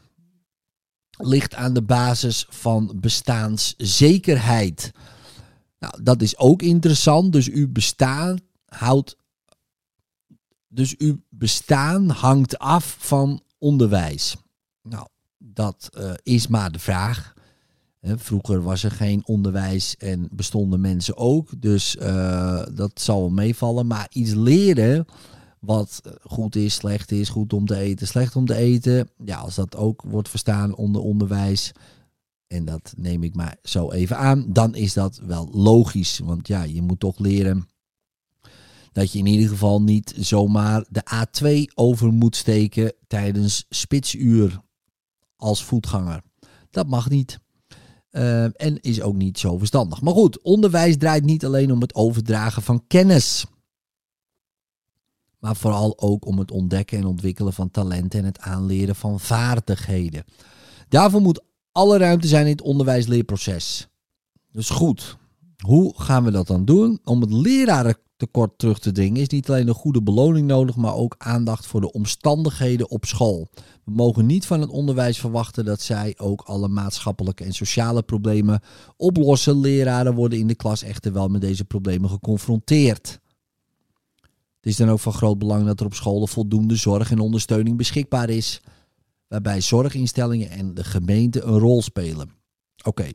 ligt 1.17 1.55
aan 1.55 1.73
de 1.73 1.81
basis 1.81 2.45
van 2.49 2.93
bestaanszekerheid. 2.95 4.91
Nou, 5.79 6.03
dat 6.03 6.21
is 6.21 6.38
ook 6.38 6.62
interessant. 6.62 7.31
Dus 7.31 7.49
uw 7.49 7.71
bestaan 7.71 8.39
houdt. 8.65 9.15
Dus 10.67 10.97
uw 10.97 11.21
bestaan 11.29 12.09
hangt 12.09 12.59
af 12.59 12.95
van 12.99 13.41
onderwijs. 13.57 14.36
Nou, 14.81 15.07
dat 15.38 15.89
uh, 15.97 16.13
is 16.23 16.47
maar 16.47 16.71
de 16.71 16.79
vraag. 16.79 17.33
Vroeger 18.05 18.61
was 18.61 18.83
er 18.83 18.91
geen 18.91 19.21
onderwijs 19.25 19.97
en 19.97 20.27
bestonden 20.31 20.81
mensen 20.81 21.17
ook. 21.17 21.61
Dus 21.61 21.95
uh, 21.95 22.63
dat 22.73 23.01
zal 23.01 23.19
wel 23.19 23.29
meevallen. 23.29 23.87
Maar 23.87 24.07
iets 24.11 24.33
leren 24.33 25.05
wat 25.59 26.01
goed 26.21 26.55
is, 26.55 26.73
slecht 26.73 27.11
is, 27.11 27.29
goed 27.29 27.53
om 27.53 27.65
te 27.65 27.75
eten, 27.75 28.07
slecht 28.07 28.35
om 28.35 28.45
te 28.45 28.55
eten. 28.55 29.09
Ja, 29.25 29.37
als 29.37 29.55
dat 29.55 29.75
ook 29.75 30.01
wordt 30.01 30.29
verstaan 30.29 30.75
onder 30.75 31.01
onderwijs, 31.01 31.71
en 32.47 32.65
dat 32.65 32.93
neem 32.97 33.23
ik 33.23 33.35
maar 33.35 33.57
zo 33.63 33.91
even 33.91 34.17
aan, 34.17 34.45
dan 34.47 34.75
is 34.75 34.93
dat 34.93 35.19
wel 35.25 35.49
logisch. 35.51 36.19
Want 36.19 36.47
ja, 36.47 36.63
je 36.63 36.81
moet 36.81 36.99
toch 36.99 37.19
leren 37.19 37.67
dat 38.91 39.11
je 39.11 39.19
in 39.19 39.25
ieder 39.25 39.49
geval 39.49 39.81
niet 39.81 40.13
zomaar 40.17 40.85
de 40.89 41.03
A2 41.13 41.73
over 41.73 42.11
moet 42.11 42.35
steken 42.35 42.93
tijdens 43.07 43.65
spitsuur 43.69 44.61
als 45.35 45.63
voetganger. 45.63 46.21
Dat 46.69 46.87
mag 46.87 47.09
niet. 47.09 47.39
Uh, 48.15 48.43
en 48.43 48.82
is 48.82 49.02
ook 49.02 49.15
niet 49.15 49.39
zo 49.39 49.58
verstandig. 49.58 50.02
Maar 50.02 50.13
goed, 50.13 50.41
onderwijs 50.41 50.97
draait 50.97 51.23
niet 51.23 51.45
alleen 51.45 51.71
om 51.71 51.82
het 51.82 51.95
overdragen 51.95 52.62
van 52.62 52.88
kennis. 52.88 53.45
Maar 55.39 55.56
vooral 55.56 55.99
ook 55.99 56.26
om 56.26 56.39
het 56.39 56.52
ontdekken 56.52 56.97
en 56.97 57.06
ontwikkelen 57.06 57.54
van 57.54 57.71
talenten 57.71 58.19
en 58.19 58.26
het 58.26 58.39
aanleren 58.39 58.95
van 58.95 59.19
vaardigheden. 59.19 60.23
Daarvoor 60.89 61.21
moet 61.21 61.43
alle 61.71 61.97
ruimte 61.97 62.28
zijn 62.28 62.45
in 62.45 62.52
het 62.52 62.62
onderwijsleerproces. 62.62 63.88
Dus 64.52 64.69
goed, 64.69 65.17
hoe 65.65 65.93
gaan 66.02 66.23
we 66.23 66.32
dat 66.32 66.47
dan 66.47 66.65
doen? 66.65 66.99
Om 67.04 67.21
het 67.21 67.32
lerarentekort 68.23 68.57
terug 68.57 68.79
te 68.79 68.91
dringen 68.91 69.21
is 69.21 69.27
niet 69.27 69.49
alleen 69.49 69.67
een 69.67 69.73
goede 69.73 70.03
beloning 70.03 70.47
nodig, 70.47 70.75
maar 70.75 70.95
ook 70.95 71.15
aandacht 71.17 71.65
voor 71.65 71.81
de 71.81 71.91
omstandigheden 71.91 72.89
op 72.89 73.05
school. 73.05 73.49
We 73.83 73.91
mogen 73.91 74.25
niet 74.25 74.45
van 74.45 74.62
het 74.62 74.69
onderwijs 74.69 75.19
verwachten 75.19 75.65
dat 75.65 75.81
zij 75.81 76.15
ook 76.17 76.41
alle 76.41 76.67
maatschappelijke 76.67 77.43
en 77.43 77.53
sociale 77.53 78.01
problemen 78.01 78.62
oplossen. 78.97 79.59
Leraren 79.59 80.13
worden 80.13 80.39
in 80.39 80.47
de 80.47 80.55
klas 80.55 80.83
echter 80.83 81.13
wel 81.13 81.27
met 81.27 81.41
deze 81.41 81.65
problemen 81.65 82.09
geconfronteerd. 82.09 83.19
Het 84.55 84.71
is 84.71 84.77
dan 84.77 84.89
ook 84.89 84.99
van 84.99 85.13
groot 85.13 85.38
belang 85.38 85.65
dat 85.65 85.79
er 85.79 85.86
op 85.86 85.93
scholen 85.93 86.27
voldoende 86.27 86.75
zorg 86.75 87.12
en 87.12 87.19
ondersteuning 87.19 87.77
beschikbaar 87.77 88.29
is 88.29 88.62
waarbij 89.27 89.62
zorginstellingen 89.62 90.49
en 90.49 90.73
de 90.73 90.83
gemeente 90.83 91.41
een 91.41 91.59
rol 91.59 91.81
spelen. 91.81 92.29
Oké. 92.83 93.09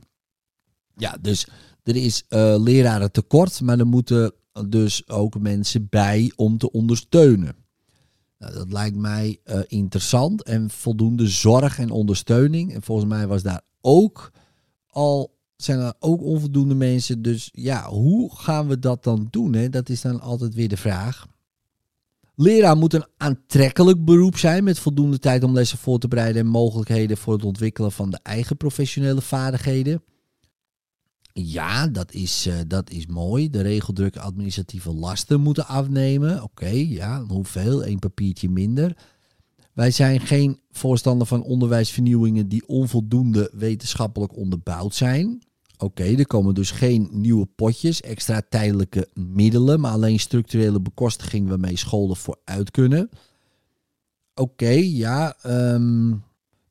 Ja, 0.97 1.17
dus 1.21 1.47
er 1.83 1.97
is 1.97 2.25
uh, 2.29 2.55
leraren 2.59 3.13
tekort, 3.13 3.61
maar 3.61 3.79
er 3.79 3.87
moeten 3.87 4.33
dus 4.67 5.09
ook 5.09 5.39
mensen 5.39 5.87
bij 5.91 6.33
om 6.37 6.59
te 6.59 6.71
ondersteunen. 6.71 7.57
Nou, 8.39 8.55
dat 8.55 8.73
lijkt 8.73 8.97
mij 8.97 9.41
uh, 9.45 9.61
interessant 9.67 10.43
en 10.43 10.71
voldoende 10.71 11.29
zorg 11.29 11.79
en 11.79 11.91
ondersteuning. 11.91 12.75
En 12.75 12.83
volgens 12.83 13.09
mij 13.09 13.27
was 13.27 13.43
daar 13.43 13.63
ook 13.81 14.33
al 14.87 15.37
zijn 15.57 15.79
er 15.79 15.95
ook 15.99 16.23
onvoldoende 16.23 16.75
mensen. 16.75 17.23
Dus 17.23 17.49
ja, 17.53 17.89
hoe 17.89 18.37
gaan 18.37 18.69
we 18.69 18.79
dat 18.79 19.05
dan 19.05 19.29
doen? 19.31 19.53
Hè? 19.53 19.69
Dat 19.69 19.89
is 19.89 20.01
dan 20.01 20.21
altijd 20.21 20.55
weer 20.55 20.69
de 20.69 20.77
vraag. 20.77 21.27
Leraar 22.35 22.77
moet 22.77 22.93
een 22.93 23.07
aantrekkelijk 23.17 24.05
beroep 24.05 24.37
zijn 24.37 24.65
met 24.65 24.79
voldoende 24.79 25.19
tijd 25.19 25.43
om 25.43 25.53
lessen 25.53 25.79
voor 25.79 25.99
te 25.99 26.09
bereiden 26.09 26.43
en 26.43 26.49
mogelijkheden 26.49 27.17
voor 27.17 27.33
het 27.33 27.45
ontwikkelen 27.45 27.93
van 27.93 28.11
de 28.11 28.19
eigen 28.23 28.57
professionele 28.57 29.21
vaardigheden. 29.21 30.03
Ja, 31.33 31.87
dat 31.87 32.13
is, 32.13 32.47
uh, 32.47 32.55
dat 32.67 32.91
is 32.91 33.07
mooi. 33.07 33.51
De 33.51 33.61
regeldrukke 33.61 34.21
administratieve 34.21 34.95
lasten 34.95 35.41
moeten 35.41 35.67
afnemen. 35.67 36.43
Oké, 36.43 36.69
ja, 36.69 37.25
hoeveel? 37.25 37.87
Eén 37.87 37.99
papiertje 37.99 38.49
minder. 38.49 38.97
Wij 39.73 39.91
zijn 39.91 40.21
geen 40.21 40.61
voorstander 40.71 41.27
van 41.27 41.43
onderwijsvernieuwingen 41.43 42.49
die 42.49 42.69
onvoldoende 42.69 43.51
wetenschappelijk 43.55 44.37
onderbouwd 44.37 44.95
zijn. 44.95 45.43
Oké, 45.77 46.05
er 46.05 46.27
komen 46.27 46.55
dus 46.55 46.71
geen 46.71 47.09
nieuwe 47.13 47.47
potjes, 47.47 48.01
extra 48.01 48.43
tijdelijke 48.49 49.09
middelen, 49.15 49.81
maar 49.81 49.93
alleen 49.93 50.21
structurele 50.21 50.81
bekostiging 50.81 51.49
waarmee 51.49 51.77
scholen 51.77 52.17
vooruit 52.17 52.71
kunnen. 52.71 53.11
Oké, 54.35 54.71
ja. 54.71 55.37
Um, 55.47 56.23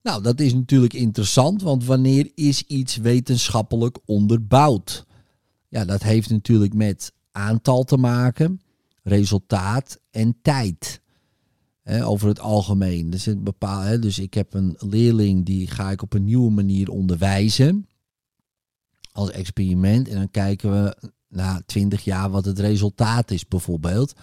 nou, 0.07 0.21
dat 0.21 0.39
is 0.39 0.53
natuurlijk 0.53 0.93
interessant, 0.93 1.61
want 1.61 1.85
wanneer 1.85 2.31
is 2.35 2.63
iets 2.63 2.95
wetenschappelijk 2.95 3.97
onderbouwd? 4.05 5.05
Ja, 5.67 5.85
dat 5.85 6.03
heeft 6.03 6.29
natuurlijk 6.29 6.73
met 6.73 7.13
aantal 7.31 7.83
te 7.83 7.97
maken, 7.97 8.61
resultaat 9.03 9.99
en 10.11 10.37
tijd. 10.41 11.01
over 12.03 12.27
het 12.27 12.39
algemeen. 12.39 13.09
Dus, 13.09 13.29
dus 13.99 14.19
ik 14.19 14.33
heb 14.33 14.53
een 14.53 14.75
leerling 14.77 15.45
die 15.45 15.67
ga 15.67 15.91
ik 15.91 16.01
op 16.01 16.13
een 16.13 16.23
nieuwe 16.23 16.51
manier 16.51 16.89
onderwijzen 16.89 17.87
als 19.11 19.31
experiment. 19.31 20.07
En 20.07 20.15
dan 20.15 20.31
kijken 20.31 20.71
we 20.71 21.11
na 21.27 21.61
twintig 21.65 22.03
jaar 22.03 22.29
wat 22.29 22.45
het 22.45 22.59
resultaat 22.59 23.31
is 23.31 23.47
bijvoorbeeld. 23.47 24.13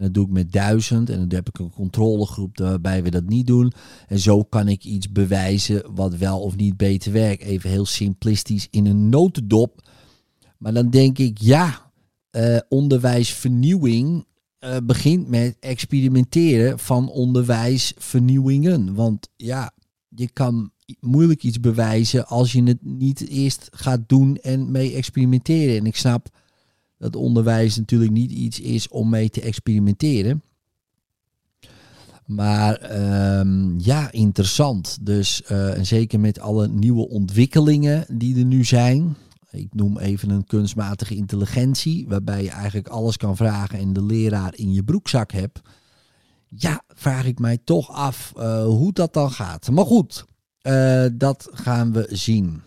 En 0.00 0.06
dat 0.06 0.14
doe 0.14 0.24
ik 0.24 0.32
met 0.32 0.52
duizend. 0.52 1.10
En 1.10 1.18
dan 1.18 1.32
heb 1.34 1.48
ik 1.48 1.58
een 1.58 1.70
controlegroep 1.70 2.58
waarbij 2.58 3.02
we 3.02 3.10
dat 3.10 3.28
niet 3.28 3.46
doen. 3.46 3.72
En 4.06 4.18
zo 4.18 4.42
kan 4.42 4.68
ik 4.68 4.84
iets 4.84 5.12
bewijzen 5.12 5.94
wat 5.94 6.16
wel 6.16 6.40
of 6.40 6.56
niet 6.56 6.76
beter 6.76 7.12
werkt. 7.12 7.42
Even 7.42 7.70
heel 7.70 7.86
simplistisch 7.86 8.68
in 8.70 8.86
een 8.86 9.08
notendop. 9.08 9.88
Maar 10.58 10.72
dan 10.72 10.90
denk 10.90 11.18
ik, 11.18 11.38
ja, 11.38 11.92
uh, 12.36 12.58
onderwijsvernieuwing 12.68 14.24
uh, 14.60 14.76
begint 14.82 15.28
met 15.28 15.56
experimenteren 15.60 16.78
van 16.78 17.10
onderwijsvernieuwingen. 17.10 18.94
Want 18.94 19.28
ja, 19.36 19.72
je 20.08 20.30
kan 20.30 20.70
moeilijk 21.00 21.42
iets 21.42 21.60
bewijzen 21.60 22.26
als 22.26 22.52
je 22.52 22.62
het 22.62 22.84
niet 22.84 23.28
eerst 23.28 23.68
gaat 23.72 24.00
doen 24.06 24.36
en 24.36 24.70
mee 24.70 24.94
experimenteren. 24.94 25.76
En 25.76 25.86
ik 25.86 25.96
snap 25.96 26.28
dat 27.00 27.16
onderwijs 27.16 27.76
natuurlijk 27.76 28.10
niet 28.10 28.30
iets 28.30 28.60
is 28.60 28.88
om 28.88 29.08
mee 29.08 29.30
te 29.30 29.40
experimenteren. 29.40 30.42
Maar 32.26 32.74
ehm, 32.74 33.78
ja, 33.78 34.12
interessant. 34.12 34.98
Dus 35.00 35.42
uh, 35.50 35.76
en 35.76 35.86
zeker 35.86 36.20
met 36.20 36.40
alle 36.40 36.68
nieuwe 36.68 37.08
ontwikkelingen 37.08 38.04
die 38.08 38.38
er 38.38 38.44
nu 38.44 38.64
zijn. 38.64 39.16
Ik 39.50 39.74
noem 39.74 39.98
even 39.98 40.30
een 40.30 40.44
kunstmatige 40.44 41.14
intelligentie, 41.14 42.08
waarbij 42.08 42.42
je 42.42 42.50
eigenlijk 42.50 42.88
alles 42.88 43.16
kan 43.16 43.36
vragen 43.36 43.78
en 43.78 43.92
de 43.92 44.04
leraar 44.04 44.54
in 44.54 44.72
je 44.72 44.84
broekzak 44.84 45.32
hebt. 45.32 45.60
Ja, 46.48 46.82
vraag 46.88 47.24
ik 47.24 47.38
mij 47.38 47.58
toch 47.64 47.90
af 47.90 48.32
uh, 48.36 48.64
hoe 48.64 48.92
dat 48.92 49.12
dan 49.12 49.30
gaat. 49.30 49.70
Maar 49.70 49.86
goed, 49.86 50.24
uh, 50.62 51.06
dat 51.12 51.48
gaan 51.52 51.92
we 51.92 52.06
zien. 52.10 52.62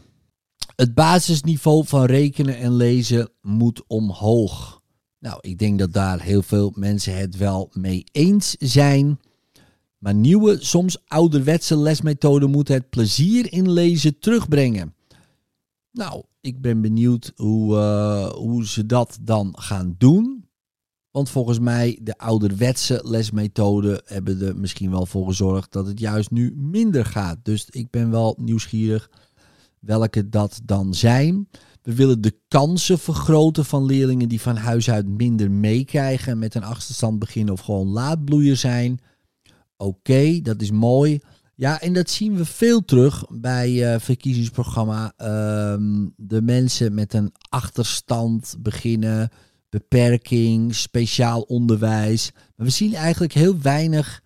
Het 0.75 0.93
basisniveau 0.93 1.85
van 1.85 2.05
rekenen 2.05 2.57
en 2.57 2.75
lezen 2.75 3.29
moet 3.41 3.83
omhoog. 3.87 4.81
Nou, 5.19 5.37
ik 5.41 5.59
denk 5.59 5.79
dat 5.79 5.93
daar 5.93 6.21
heel 6.21 6.41
veel 6.41 6.71
mensen 6.75 7.17
het 7.17 7.37
wel 7.37 7.69
mee 7.73 8.03
eens 8.11 8.55
zijn. 8.59 9.19
Maar 9.97 10.15
nieuwe, 10.15 10.57
soms 10.59 10.97
ouderwetse 11.07 11.77
lesmethoden 11.77 12.49
moeten 12.49 12.73
het 12.73 12.89
plezier 12.89 13.53
in 13.53 13.71
lezen 13.71 14.19
terugbrengen. 14.19 14.95
Nou, 15.91 16.23
ik 16.41 16.61
ben 16.61 16.81
benieuwd 16.81 17.31
hoe, 17.35 17.75
uh, 17.75 18.27
hoe 18.27 18.67
ze 18.67 18.85
dat 18.85 19.17
dan 19.21 19.55
gaan 19.57 19.95
doen. 19.97 20.45
Want 21.11 21.29
volgens 21.29 21.59
mij, 21.59 21.99
de 22.01 22.17
ouderwetse 22.17 23.01
lesmethoden 23.03 24.01
hebben 24.05 24.41
er 24.41 24.57
misschien 24.57 24.91
wel 24.91 25.05
voor 25.05 25.27
gezorgd 25.27 25.71
dat 25.71 25.87
het 25.87 25.99
juist 25.99 26.31
nu 26.31 26.53
minder 26.55 27.05
gaat. 27.05 27.37
Dus 27.43 27.67
ik 27.69 27.89
ben 27.89 28.11
wel 28.11 28.35
nieuwsgierig 28.39 29.09
welke 29.85 30.29
dat 30.29 30.61
dan 30.63 30.93
zijn. 30.93 31.47
We 31.81 31.95
willen 31.95 32.21
de 32.21 32.35
kansen 32.47 32.99
vergroten 32.99 33.65
van 33.65 33.85
leerlingen 33.85 34.29
die 34.29 34.41
van 34.41 34.55
huis 34.55 34.89
uit 34.89 35.07
minder 35.07 35.51
meekrijgen, 35.51 36.39
met 36.39 36.55
een 36.55 36.63
achterstand 36.63 37.19
beginnen 37.19 37.53
of 37.53 37.59
gewoon 37.59 37.87
laatbloeier 37.87 38.57
zijn. 38.57 38.99
Oké, 39.77 40.41
dat 40.41 40.61
is 40.61 40.71
mooi. 40.71 41.19
Ja, 41.55 41.81
en 41.81 41.93
dat 41.93 42.09
zien 42.09 42.35
we 42.35 42.45
veel 42.45 42.85
terug 42.85 43.25
bij 43.29 43.93
uh, 43.93 43.99
verkiezingsprogramma. 43.99 45.13
Uh, 45.17 46.07
de 46.15 46.41
mensen 46.41 46.93
met 46.93 47.13
een 47.13 47.31
achterstand 47.49 48.55
beginnen 48.59 49.29
beperking, 49.69 50.75
speciaal 50.75 51.41
onderwijs. 51.41 52.31
Maar 52.55 52.65
we 52.65 52.71
zien 52.71 52.93
eigenlijk 52.93 53.33
heel 53.33 53.61
weinig 53.61 54.21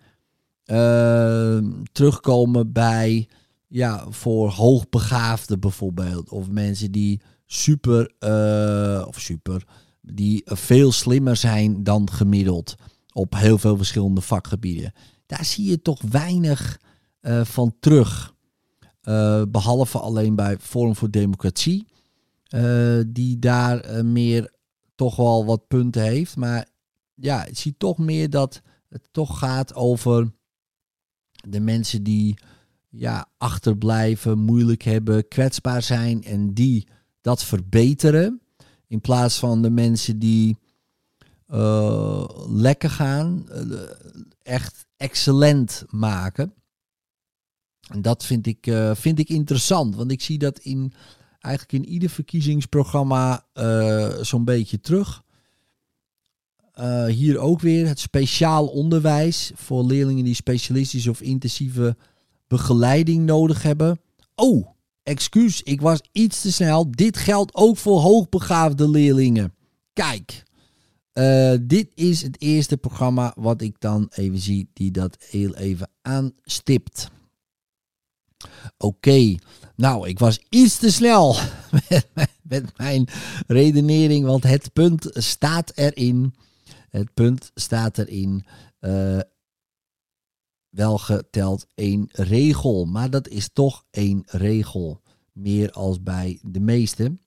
uh, 0.66 1.58
terugkomen 1.92 2.72
bij, 2.72 3.28
ja, 3.68 4.06
voor 4.10 4.50
hoogbegaafden 4.50 5.60
bijvoorbeeld. 5.60 6.30
Of 6.30 6.50
mensen 6.50 6.92
die 6.92 7.20
super, 7.46 8.12
uh, 8.20 9.04
of 9.06 9.20
super, 9.20 9.66
die 10.00 10.42
veel 10.44 10.92
slimmer 10.92 11.36
zijn 11.36 11.82
dan 11.82 12.10
gemiddeld 12.10 12.74
op 13.12 13.34
heel 13.34 13.58
veel 13.58 13.76
verschillende 13.76 14.20
vakgebieden. 14.20 14.92
Daar 15.26 15.44
zie 15.44 15.70
je 15.70 15.82
toch 15.82 16.02
weinig 16.02 16.80
uh, 17.20 17.44
van 17.44 17.74
terug. 17.80 18.34
Uh, 19.02 19.42
behalve 19.48 19.98
alleen 19.98 20.34
bij 20.34 20.58
Forum 20.58 20.96
voor 20.96 21.10
Democratie, 21.10 21.86
die 23.06 23.38
daar 23.38 24.04
meer 24.04 24.52
toch 24.94 25.16
wel 25.16 25.44
wat 25.44 25.66
punten 25.66 26.02
heeft. 26.02 26.36
Maar 26.36 26.68
ja, 27.14 27.44
ik 27.44 27.56
zie 27.58 27.74
toch 27.78 27.98
meer 27.98 28.30
dat 28.30 28.62
het 28.88 29.08
toch 29.10 29.38
gaat 29.38 29.74
over 29.74 30.32
de 31.48 31.60
mensen 31.60 32.02
die 32.02 32.38
ja, 32.90 33.28
achterblijven, 33.38 34.38
moeilijk 34.38 34.82
hebben, 34.82 35.28
kwetsbaar 35.28 35.82
zijn 35.82 36.24
en 36.24 36.54
die 36.54 36.86
dat 37.20 37.44
verbeteren. 37.44 38.40
In 38.86 39.00
plaats 39.00 39.38
van 39.38 39.62
de 39.62 39.70
mensen 39.70 40.18
die 40.18 40.56
uh, 41.48 42.28
lekker 42.48 42.90
gaan, 42.90 43.46
uh, 43.50 43.80
echt 44.42 44.86
excellent 44.96 45.84
maken. 45.88 46.52
En 47.88 48.02
dat 48.02 48.24
vind 48.24 48.46
ik, 48.46 48.66
uh, 48.66 48.94
vind 48.94 49.18
ik 49.18 49.28
interessant, 49.28 49.94
want 49.94 50.10
ik 50.10 50.20
zie 50.20 50.38
dat 50.38 50.58
in, 50.58 50.92
eigenlijk 51.40 51.84
in 51.84 51.92
ieder 51.92 52.10
verkiezingsprogramma 52.10 53.46
zo'n 54.20 54.44
beetje 54.44 54.80
terug. 54.80 55.22
hier 57.06 57.38
ook 57.38 57.60
weer 57.60 57.86
het 57.86 57.98
speciaal 57.98 58.66
onderwijs 58.66 59.52
voor 59.54 59.84
leerlingen 59.84 60.24
die 60.24 60.34
specialistische 60.34 61.10
of 61.10 61.20
intensieve 61.20 61.96
begeleiding 62.48 63.26
nodig 63.26 63.62
hebben. 63.62 64.00
Oh, 64.34 64.66
excuus, 65.02 65.62
ik 65.62 65.80
was 65.80 66.00
iets 66.12 66.40
te 66.40 66.52
snel. 66.52 66.90
Dit 66.90 67.16
geldt 67.16 67.54
ook 67.54 67.76
voor 67.76 68.00
hoogbegaafde 68.00 68.88
leerlingen. 68.88 69.54
Kijk, 69.92 70.44
uh, 71.18 71.54
dit 71.60 71.88
is 71.94 72.22
het 72.22 72.40
eerste 72.40 72.76
programma 72.76 73.32
wat 73.36 73.62
ik 73.62 73.80
dan 73.80 74.06
even 74.10 74.38
zie 74.38 74.70
die 74.72 74.90
dat 74.90 75.16
heel 75.30 75.54
even 75.54 75.90
aanstipt. 76.02 77.10
Oké, 78.76 79.34
nou, 79.76 80.08
ik 80.08 80.18
was 80.18 80.40
iets 80.48 80.78
te 80.78 80.92
snel 80.92 81.36
met, 81.88 82.08
met, 82.42 82.76
mijn 82.76 83.08
redenering, 83.46 84.24
want 84.24 84.42
het 84.42 84.72
punt 84.72 85.08
staat 85.10 85.72
erin. 85.74 86.34
Het 86.90 87.14
punt 87.14 87.50
staat 87.54 87.98
erin. 87.98 88.44
Uh, 88.80 89.20
wel 90.70 90.98
geteld 90.98 91.66
één 91.74 92.08
regel, 92.12 92.84
maar 92.84 93.10
dat 93.10 93.28
is 93.28 93.50
toch 93.52 93.84
één 93.90 94.22
regel. 94.26 95.00
Meer 95.32 95.70
als 95.70 96.02
bij 96.02 96.40
de 96.42 96.60
meeste. 96.60 97.18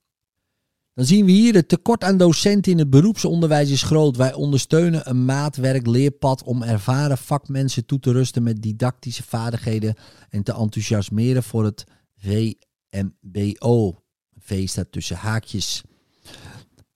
Dan 0.93 1.05
zien 1.05 1.25
we 1.25 1.31
hier 1.31 1.53
het 1.53 1.67
tekort 1.67 2.03
aan 2.03 2.17
docenten 2.17 2.71
in 2.71 2.77
het 2.77 2.89
beroepsonderwijs 2.89 3.69
is 3.69 3.83
groot. 3.83 4.17
Wij 4.17 4.33
ondersteunen 4.33 5.09
een 5.09 5.25
maatwerk 5.25 5.87
leerpad 5.87 6.43
om 6.43 6.63
ervaren 6.63 7.17
vakmensen 7.17 7.85
toe 7.85 7.99
te 7.99 8.11
rusten 8.11 8.43
met 8.43 8.61
didactische 8.61 9.23
vaardigheden 9.23 9.95
en 10.29 10.43
te 10.43 10.53
enthousiasmeren 10.53 11.43
voor 11.43 11.65
het 11.65 11.83
VMBO. 12.17 14.03
V 14.37 14.67
staat 14.67 14.91
tussen 14.91 15.15
haakjes. 15.15 15.81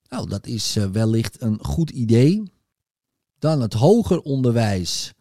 Nou, 0.10 0.30
dat 0.30 0.48
is 0.48 0.78
uh, 0.78 0.86
wellicht 0.86 1.42
een 1.42 1.64
goed 1.64 1.90
idee. 1.90 2.44
Dan 3.40 3.62
het 3.62 3.74
hoger 3.74 4.20
onderwijs. 4.20 5.14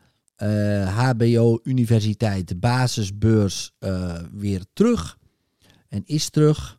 HBO, 0.87 1.61
universiteit, 1.63 2.61
basisbeurs 2.61 3.73
uh, 3.81 4.15
weer 4.33 4.65
terug. 4.73 5.19
En 5.89 6.03
is 6.05 6.31
terug. 6.31 6.79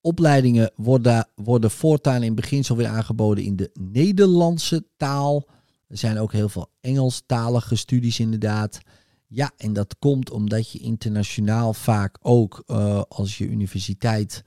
Opleidingen 0.00 0.72
worden, 0.74 1.28
worden 1.34 1.70
voortaan 1.70 2.22
in 2.22 2.34
beginsel 2.34 2.76
weer 2.76 2.86
aangeboden 2.86 3.44
in 3.44 3.56
de 3.56 3.70
Nederlandse 3.80 4.86
taal. 4.96 5.48
Er 5.88 5.98
zijn 5.98 6.18
ook 6.18 6.32
heel 6.32 6.48
veel 6.48 6.70
Engelstalige 6.80 7.76
studies 7.76 8.20
inderdaad. 8.20 8.78
Ja, 9.26 9.52
en 9.56 9.72
dat 9.72 9.98
komt 9.98 10.30
omdat 10.30 10.70
je 10.70 10.78
internationaal 10.78 11.74
vaak 11.74 12.18
ook 12.20 12.62
uh, 12.66 13.02
als 13.08 13.38
je 13.38 13.48
universiteit 13.48 14.42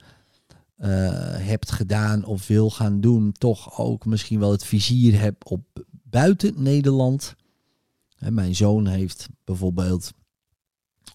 hebt 1.36 1.72
gedaan 1.72 2.24
of 2.24 2.46
wil 2.46 2.70
gaan 2.70 3.00
doen, 3.00 3.32
toch 3.32 3.78
ook 3.78 4.06
misschien 4.06 4.38
wel 4.38 4.50
het 4.50 4.64
vizier 4.64 5.20
hebt 5.20 5.48
op 5.48 5.62
buiten 6.02 6.62
Nederland. 6.62 7.34
Mijn 8.28 8.54
zoon 8.54 8.86
heeft 8.86 9.28
bijvoorbeeld 9.44 10.12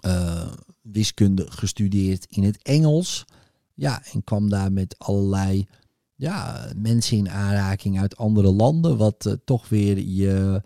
uh, 0.05 0.51
wiskunde 0.81 1.45
gestudeerd 1.51 2.25
in 2.29 2.43
het 2.43 2.61
Engels. 2.61 3.25
Ja, 3.73 4.03
en 4.11 4.23
kwam 4.23 4.49
daar 4.49 4.71
met 4.71 4.95
allerlei 4.97 5.67
ja, 6.15 6.67
mensen 6.75 7.17
in 7.17 7.29
aanraking 7.29 7.99
uit 7.99 8.17
andere 8.17 8.51
landen. 8.51 8.97
Wat 8.97 9.25
uh, 9.25 9.33
toch 9.45 9.69
weer 9.69 9.99
je, 9.99 10.61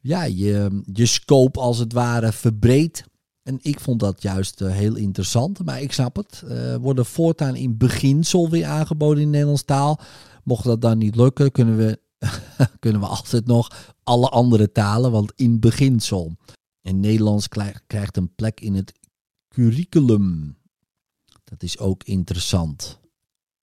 ja, 0.00 0.22
je, 0.24 0.82
je 0.92 1.06
scope 1.06 1.60
als 1.60 1.78
het 1.78 1.92
ware 1.92 2.32
verbreedt. 2.32 3.04
En 3.42 3.58
ik 3.62 3.80
vond 3.80 4.00
dat 4.00 4.22
juist 4.22 4.60
uh, 4.60 4.70
heel 4.70 4.96
interessant. 4.96 5.64
Maar 5.64 5.82
ik 5.82 5.92
snap 5.92 6.16
het. 6.16 6.42
Uh, 6.44 6.76
worden 6.76 7.06
voortaan 7.06 7.56
in 7.56 7.76
beginsel 7.76 8.50
weer 8.50 8.66
aangeboden 8.66 9.22
in 9.22 9.30
Nederlands 9.30 9.62
taal. 9.62 10.00
Mocht 10.44 10.64
dat 10.64 10.80
dan 10.80 10.98
niet 10.98 11.16
lukken, 11.16 11.52
kunnen 11.52 11.76
we, 11.76 12.00
kunnen 12.80 13.00
we 13.00 13.06
altijd 13.06 13.46
nog 13.46 13.94
alle 14.02 14.28
andere 14.28 14.72
talen. 14.72 15.10
Want 15.10 15.32
in 15.36 15.60
beginsel. 15.60 16.36
En 16.82 17.00
Nederlands 17.00 17.48
krijgt 17.86 18.16
een 18.16 18.34
plek 18.34 18.60
in 18.60 18.74
het 18.74 18.92
curriculum. 19.48 20.56
Dat 21.44 21.62
is 21.62 21.78
ook 21.78 22.04
interessant. 22.04 23.00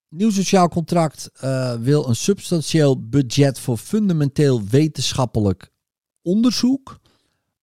Nieuw 0.10 0.32
sociaal 0.32 0.70
contract 0.70 1.30
uh, 1.44 1.76
wil 1.76 2.08
een 2.08 2.16
substantieel 2.16 3.08
budget 3.08 3.60
voor 3.60 3.78
fundamenteel 3.78 4.64
wetenschappelijk 4.64 5.72
onderzoek. 6.22 7.00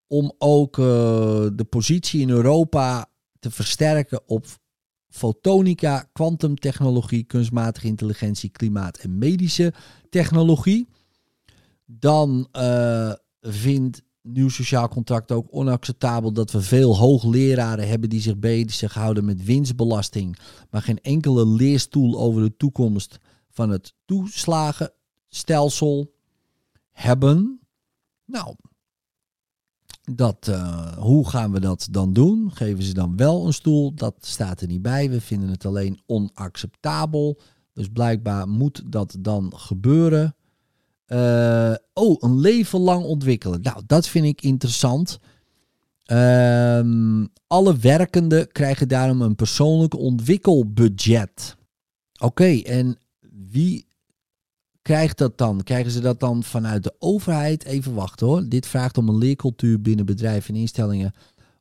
Om 0.07 0.33
ook 0.39 0.79
uh, 0.79 0.85
de 1.53 1.67
positie 1.69 2.21
in 2.21 2.31
Europa 2.31 3.07
te 3.39 3.51
versterken 3.51 4.29
op 4.29 4.47
fotonica, 5.13 6.09
kwantumtechnologie, 6.13 7.25
kunstmatige 7.25 7.87
intelligentie, 7.87 8.51
klimaat 8.51 8.99
en 8.99 9.19
medische 9.19 9.73
technologie. 10.11 10.89
Dan 11.87 12.49
uh, 12.53 13.13
vindt 13.41 14.03
nieuw 14.23 14.49
sociaal 14.49 14.89
contract 14.89 15.33
ook 15.33 15.47
onacceptabel 15.51 16.33
dat 16.33 16.51
we 16.51 16.63
veel 16.63 16.97
hoogleraren 16.97 17.89
hebben 17.89 18.09
die 18.09 18.21
zich 18.21 18.39
bezighouden 18.39 19.25
met 19.25 19.45
winstbelasting, 19.45 20.39
maar 20.71 20.83
geen 20.83 21.01
enkele 21.01 21.47
leerstoel 21.47 22.19
over 22.19 22.43
de 22.43 22.57
toekomst 22.57 23.19
van 23.51 23.71
het 23.71 23.95
toeslagenstelsel 24.05 26.15
hebben. 26.91 27.61
Nou, 28.25 28.55
dat, 30.03 30.47
uh, 30.51 30.97
hoe 30.97 31.29
gaan 31.29 31.53
we 31.53 31.61
dat 31.61 31.89
dan 31.91 32.13
doen? 32.13 32.51
Geven 32.55 32.85
ze 32.85 32.95
dan 32.95 33.17
wel 33.17 33.47
een 33.47 33.53
stoel? 33.53 33.95
Dat 33.95 34.15
staat 34.21 34.61
er 34.61 34.67
niet 34.67 34.83
bij. 34.83 35.11
We 35.11 35.21
vinden 35.21 35.49
het 35.49 35.67
alleen 35.67 36.01
onacceptabel. 36.07 37.41
Dus 37.73 37.89
blijkbaar 37.89 38.49
moet 38.49 38.83
dat 38.87 39.17
dan 39.19 39.53
gebeuren. 39.57 40.37
Uh, 41.07 41.75
oh, 41.93 42.17
een 42.19 42.41
leven 42.41 42.81
lang 42.81 43.05
ontwikkelen. 43.05 43.61
Nou, 43.61 43.83
dat 43.87 44.09
vind 44.09 44.25
ik 44.25 44.43
interessant. 44.43 45.19
Um, 46.07 47.29
alle 47.47 47.77
werkenden 47.77 48.53
krijgen 48.53 48.89
daarom 48.89 49.23
een 49.23 49.35
persoonlijk 49.35 49.95
ontwikkelbudget. 49.97 51.57
Oké, 52.21 52.61
en 52.61 52.99
wie 53.51 53.87
krijgt 54.83 55.19
dat 55.19 55.39
dan? 55.39 55.63
Krijgen 55.63 55.91
ze 55.91 56.01
dat 56.01 56.21
dan 56.21 56.43
vanuit 56.43 56.83
de 56.83 56.95
overheid? 56.99 57.65
Even 57.65 57.95
wachten 57.95 58.27
hoor. 58.27 58.49
Dit 58.49 58.67
vraagt 58.67 58.99
om 58.99 59.09
een 59.09 59.19
leercultuur 59.19 59.81
binnen 59.81 60.07
bedrijven 60.07 60.55
en 60.55 60.61
instellingen. 60.61 61.13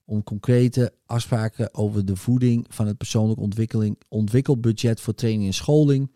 Om 0.06 0.24
concrete 0.24 0.94
afspraken 1.06 1.74
over 1.74 2.06
de 2.06 2.16
voeding 2.16 2.66
van 2.70 2.88
het 2.88 2.98
persoonlijk 2.98 3.40
ontwikkeling, 3.40 4.00
ontwikkelbudget 4.10 5.02
voor 5.02 5.14
training 5.14 5.46
en 5.46 5.54
scholing. 5.54 6.12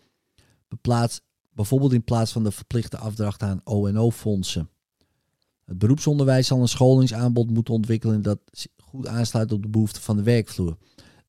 Beplaatst 0.67 1.21
bijvoorbeeld 1.51 1.93
in 1.93 2.03
plaats 2.03 2.31
van 2.31 2.43
de 2.43 2.51
verplichte 2.51 2.97
afdracht 2.97 3.43
aan 3.43 3.61
ONO-fondsen. 3.63 4.69
Het 5.65 5.77
beroepsonderwijs 5.77 6.47
zal 6.47 6.61
een 6.61 6.67
scholingsaanbod 6.67 7.51
moeten 7.51 7.73
ontwikkelen 7.73 8.21
dat 8.21 8.39
goed 8.77 9.07
aansluit 9.07 9.51
op 9.51 9.61
de 9.61 9.69
behoeften 9.69 10.01
van 10.01 10.15
de 10.15 10.23
werkvloer. 10.23 10.77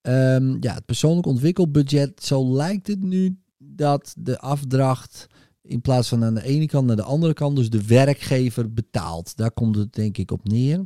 Um, 0.03 0.57
ja, 0.61 0.75
het 0.75 0.87
persoonlijk 0.87 1.27
ontwikkelbudget, 1.27 2.25
zo 2.25 2.53
lijkt 2.53 2.87
het 2.87 3.03
nu 3.03 3.39
dat 3.59 4.15
de 4.19 4.39
afdracht 4.39 5.27
in 5.67 5.81
plaats 5.81 6.09
van 6.09 6.25
aan 6.25 6.35
de 6.35 6.45
ene 6.45 6.67
kant 6.67 6.87
naar 6.87 6.97
de 6.97 7.03
andere 7.03 7.33
kant, 7.33 7.57
dus 7.57 7.71
de 7.71 7.85
werkgever 7.85 8.73
betaalt. 8.73 9.37
Daar 9.37 9.51
komt 9.51 9.77
het 9.77 9.95
denk 9.95 10.19
ik 10.19 10.31
op 10.31 10.49
neer. 10.49 10.85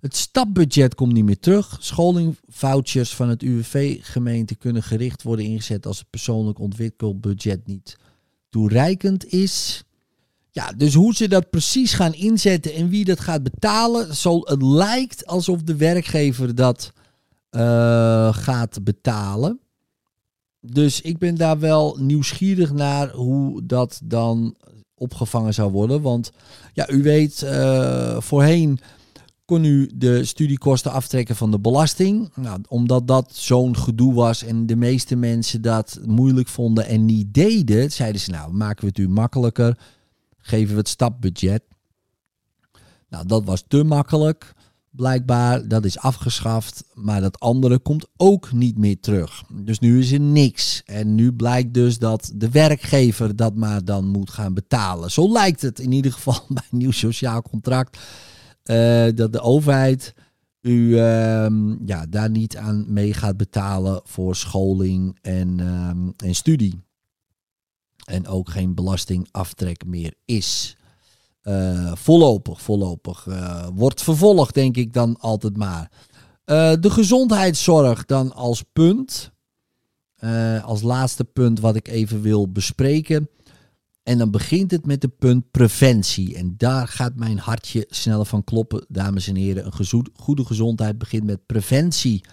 Het 0.00 0.16
stapbudget 0.16 0.94
komt 0.94 1.12
niet 1.12 1.24
meer 1.24 1.38
terug. 1.38 1.76
Scholingvouchers 1.80 3.14
van 3.14 3.28
het 3.28 3.42
UWV-gemeente 3.42 4.54
kunnen 4.54 4.82
gericht 4.82 5.22
worden 5.22 5.44
ingezet 5.44 5.86
als 5.86 5.98
het 5.98 6.10
persoonlijk 6.10 6.58
ontwikkelbudget 6.58 7.66
niet 7.66 7.96
toereikend 8.48 9.26
is. 9.26 9.84
Ja, 10.50 10.72
dus 10.72 10.94
hoe 10.94 11.14
ze 11.14 11.28
dat 11.28 11.50
precies 11.50 11.92
gaan 11.92 12.14
inzetten 12.14 12.74
en 12.74 12.88
wie 12.88 13.04
dat 13.04 13.20
gaat 13.20 13.42
betalen. 13.42 14.16
Zo, 14.16 14.40
het 14.44 14.62
lijkt 14.62 15.26
alsof 15.26 15.62
de 15.62 15.76
werkgever 15.76 16.54
dat 16.54 16.92
uh, 17.50 18.34
gaat 18.34 18.84
betalen. 18.84 19.60
Dus 20.60 21.00
ik 21.00 21.18
ben 21.18 21.34
daar 21.34 21.58
wel 21.58 21.96
nieuwsgierig 21.98 22.72
naar 22.72 23.10
hoe 23.10 23.66
dat 23.66 24.00
dan 24.04 24.56
opgevangen 24.94 25.54
zou 25.54 25.70
worden. 25.72 26.02
Want 26.02 26.32
ja, 26.72 26.90
u 26.90 27.02
weet, 27.02 27.42
uh, 27.44 28.20
voorheen 28.20 28.78
kon 29.44 29.64
u 29.64 29.90
de 29.94 30.24
studiekosten 30.24 30.92
aftrekken 30.92 31.36
van 31.36 31.50
de 31.50 31.58
belasting. 31.58 32.30
Nou, 32.34 32.60
omdat 32.68 33.06
dat 33.06 33.34
zo'n 33.34 33.76
gedoe 33.76 34.14
was 34.14 34.42
en 34.42 34.66
de 34.66 34.76
meeste 34.76 35.16
mensen 35.16 35.62
dat 35.62 36.00
moeilijk 36.06 36.48
vonden 36.48 36.86
en 36.86 37.04
niet 37.04 37.34
deden, 37.34 37.92
zeiden 37.92 38.20
ze 38.20 38.30
nou, 38.30 38.52
maken 38.52 38.80
we 38.80 38.86
het 38.86 38.98
u 38.98 39.08
makkelijker, 39.08 39.78
geven 40.38 40.72
we 40.72 40.78
het 40.78 40.88
stapbudget. 40.88 41.62
Nou, 43.08 43.26
dat 43.26 43.44
was 43.44 43.64
te 43.68 43.84
makkelijk. 43.84 44.54
Blijkbaar, 44.90 45.68
dat 45.68 45.84
is 45.84 45.98
afgeschaft, 45.98 46.84
maar 46.94 47.20
dat 47.20 47.40
andere 47.40 47.78
komt 47.78 48.06
ook 48.16 48.52
niet 48.52 48.78
meer 48.78 49.00
terug. 49.00 49.42
Dus 49.52 49.78
nu 49.78 49.98
is 49.98 50.12
er 50.12 50.20
niks. 50.20 50.82
En 50.84 51.14
nu 51.14 51.32
blijkt 51.32 51.74
dus 51.74 51.98
dat 51.98 52.32
de 52.34 52.50
werkgever 52.50 53.36
dat 53.36 53.54
maar 53.54 53.84
dan 53.84 54.06
moet 54.06 54.30
gaan 54.30 54.54
betalen. 54.54 55.10
Zo 55.10 55.32
lijkt 55.32 55.62
het 55.62 55.78
in 55.78 55.92
ieder 55.92 56.12
geval 56.12 56.34
bij 56.48 56.62
een 56.70 56.78
nieuw 56.78 56.90
sociaal 56.90 57.42
contract. 57.42 57.98
Uh, 58.64 59.08
dat 59.14 59.32
de 59.32 59.40
overheid 59.40 60.14
u 60.60 60.88
uh, 60.88 61.46
ja, 61.86 62.06
daar 62.08 62.30
niet 62.30 62.56
aan 62.56 62.92
mee 62.92 63.14
gaat 63.14 63.36
betalen 63.36 64.00
voor 64.04 64.36
scholing 64.36 65.18
en, 65.22 65.58
uh, 65.58 66.28
en 66.28 66.34
studie. 66.34 66.80
En 68.04 68.26
ook 68.26 68.50
geen 68.50 68.74
belastingaftrek 68.74 69.86
meer 69.86 70.14
is. 70.24 70.76
Uh, 71.44 71.92
voorlopig, 71.94 72.62
voorlopig. 72.62 73.26
Uh, 73.26 73.66
wordt 73.74 74.02
vervolgd, 74.02 74.54
denk 74.54 74.76
ik 74.76 74.92
dan 74.92 75.16
altijd 75.20 75.56
maar. 75.56 75.90
Uh, 76.46 76.72
de 76.80 76.90
gezondheidszorg 76.90 78.04
dan 78.04 78.34
als 78.34 78.64
punt. 78.72 79.30
als 80.62 80.82
laatste 80.82 81.24
punt 81.24 81.60
wat 81.60 81.76
ik 81.76 81.88
even 81.88 82.20
wil 82.20 82.52
bespreken. 82.52 83.28
En 84.02 84.18
dan 84.18 84.30
begint 84.30 84.70
het 84.70 84.86
met 84.86 85.00
de 85.00 85.08
punt 85.08 85.50
preventie. 85.50 86.36
En 86.36 86.54
daar 86.56 86.88
gaat 86.88 87.16
mijn 87.16 87.38
hartje 87.38 87.86
sneller 87.88 88.26
van 88.26 88.44
kloppen, 88.44 88.86
dames 88.88 89.28
en 89.28 89.36
heren. 89.36 89.66
Een 89.66 90.04
goede 90.14 90.44
gezondheid 90.44 90.98
begint 90.98 91.24
met 91.24 91.46
preventie, 91.46 92.24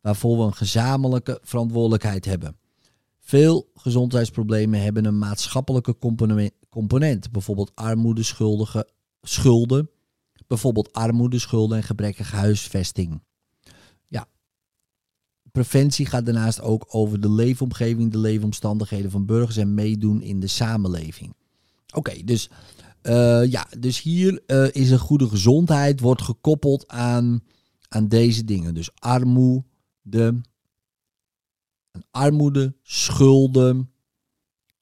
waarvoor 0.00 0.38
we 0.38 0.44
een 0.44 0.54
gezamenlijke 0.54 1.38
verantwoordelijkheid 1.42 2.24
hebben. 2.24 2.59
Veel 3.30 3.70
gezondheidsproblemen 3.74 4.82
hebben 4.82 5.04
een 5.04 5.18
maatschappelijke 5.18 5.98
component, 6.68 7.30
bijvoorbeeld 7.30 7.72
armoede, 7.74 8.22
schuldige, 8.22 8.88
schulden, 9.22 9.90
bijvoorbeeld 10.46 10.92
armoede, 10.92 11.38
schulden 11.38 11.76
en 11.76 11.82
gebrekkige 11.82 12.36
huisvesting. 12.36 13.22
Ja, 14.08 14.28
preventie 15.52 16.06
gaat 16.06 16.24
daarnaast 16.24 16.60
ook 16.60 16.86
over 16.88 17.20
de 17.20 17.30
leefomgeving, 17.30 18.12
de 18.12 18.18
leefomstandigheden 18.18 19.10
van 19.10 19.26
burgers 19.26 19.56
en 19.56 19.74
meedoen 19.74 20.22
in 20.22 20.40
de 20.40 20.46
samenleving. 20.46 21.34
Oké, 21.94 22.24
dus, 22.24 22.50
uh, 23.02 23.44
ja, 23.50 23.66
dus 23.78 24.02
hier 24.02 24.42
uh, 24.46 24.68
is 24.72 24.90
een 24.90 24.98
goede 24.98 25.28
gezondheid, 25.28 26.00
wordt 26.00 26.22
gekoppeld 26.22 26.88
aan, 26.88 27.42
aan 27.88 28.08
deze 28.08 28.44
dingen. 28.44 28.74
Dus 28.74 28.90
armoede, 28.94 30.40
armoede, 32.10 32.74
schulden, 32.82 33.90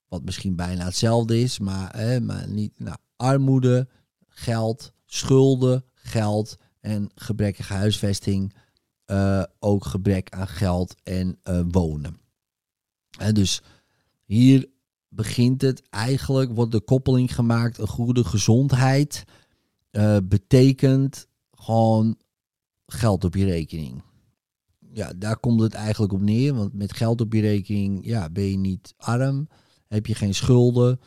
wat 0.09 0.25
misschien 0.25 0.57
bijna 0.57 0.85
hetzelfde 0.85 1.41
is, 1.41 1.59
maar, 1.59 1.97
hè, 1.97 2.21
maar 2.21 2.49
niet. 2.49 2.81
Nou, 2.81 2.97
armoede, 3.17 3.89
geld, 4.29 4.93
schulden, 5.05 5.85
geld 5.95 6.57
en 6.81 7.11
gebrekkige 7.15 7.73
huisvesting. 7.73 8.55
Uh, 9.07 9.43
ook 9.59 9.85
gebrek 9.85 10.31
aan 10.31 10.49
geld 10.49 10.95
en 11.03 11.39
uh, 11.45 11.61
wonen. 11.69 12.21
En 13.19 13.35
dus 13.35 13.63
hier 14.25 14.69
begint 15.09 15.63
het 15.63 15.83
eigenlijk, 15.91 16.53
wordt 16.53 16.73
de 16.73 16.81
koppeling 16.81 17.35
gemaakt. 17.35 17.79
Een 17.79 17.87
goede 17.87 18.25
gezondheid 18.25 19.25
uh, 19.91 20.17
betekent 20.25 21.27
gewoon 21.51 22.19
geld 22.87 23.25
op 23.25 23.35
je 23.35 23.45
rekening 23.45 24.03
ja, 24.99 25.13
daar 25.17 25.39
komt 25.39 25.61
het 25.61 25.75
eigenlijk 25.75 26.13
op 26.13 26.21
neer. 26.21 26.55
Want 26.55 26.75
met 26.75 26.93
geld 26.93 27.21
op 27.21 27.33
je 27.33 27.41
rekening 27.41 28.07
ja, 28.07 28.31
ben 28.31 28.51
je 28.51 28.57
niet 28.57 28.95
arm, 28.97 29.49
heb 29.89 30.07
je 30.07 30.15
geen 30.15 30.35
schulden 30.35 31.01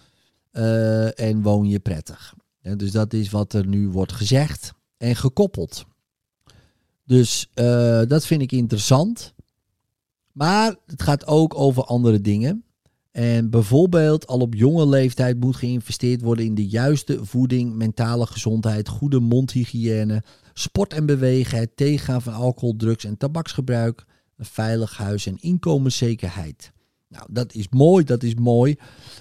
uh, 0.51 1.19
en 1.19 1.41
woon 1.41 1.67
je 1.67 1.80
prettig. 1.80 2.36
Ja, 2.62 2.75
dus 2.75 2.91
dat 2.91 3.13
is 3.13 3.30
wat 3.30 3.54
er 3.54 3.67
nu 3.67 3.89
wordt 3.89 4.12
gezegd 4.12 4.73
en 4.97 5.15
gekoppeld. 5.15 5.86
Dus 7.06 7.49
uh, 7.56 8.01
dat 8.08 8.25
vind 8.25 8.41
ik 8.41 8.51
interessant. 8.51 9.34
Maar 10.32 10.75
het 10.86 11.01
gaat 11.01 11.27
ook 11.27 11.56
over 11.56 11.84
andere 11.84 12.21
dingen. 12.21 12.63
En 13.12 13.50
bijvoorbeeld 13.50 14.28
al 14.28 14.39
op 14.39 14.54
jonge 14.54 14.88
leeftijd 14.88 15.39
moet 15.39 15.56
geïnvesteerd 15.56 16.21
worden 16.21 16.45
in 16.45 16.56
de 16.56 16.67
juiste 16.67 17.19
voeding, 17.26 17.74
mentale 17.74 18.26
gezondheid, 18.26 18.88
goede 18.88 19.19
mondhygiëne, 19.19 20.24
sport 20.54 20.93
en 20.93 21.06
bewegen, 21.06 21.60
het 21.60 21.76
tegengaan 21.76 22.21
van 22.21 22.34
alcohol, 22.34 22.76
drugs 22.76 23.04
en 23.04 23.17
tabaksgebruik, 23.17 24.06
een 24.38 24.45
veilig 24.45 24.97
huis 24.97 25.26
en 25.26 25.38
inkomenszekerheid. 25.38 26.71
Nou, 27.08 27.28
dat 27.30 27.54
is 27.54 27.67
mooi, 27.69 28.04
dat 28.04 28.24
is 28.24 28.36
mooi. 28.36 28.76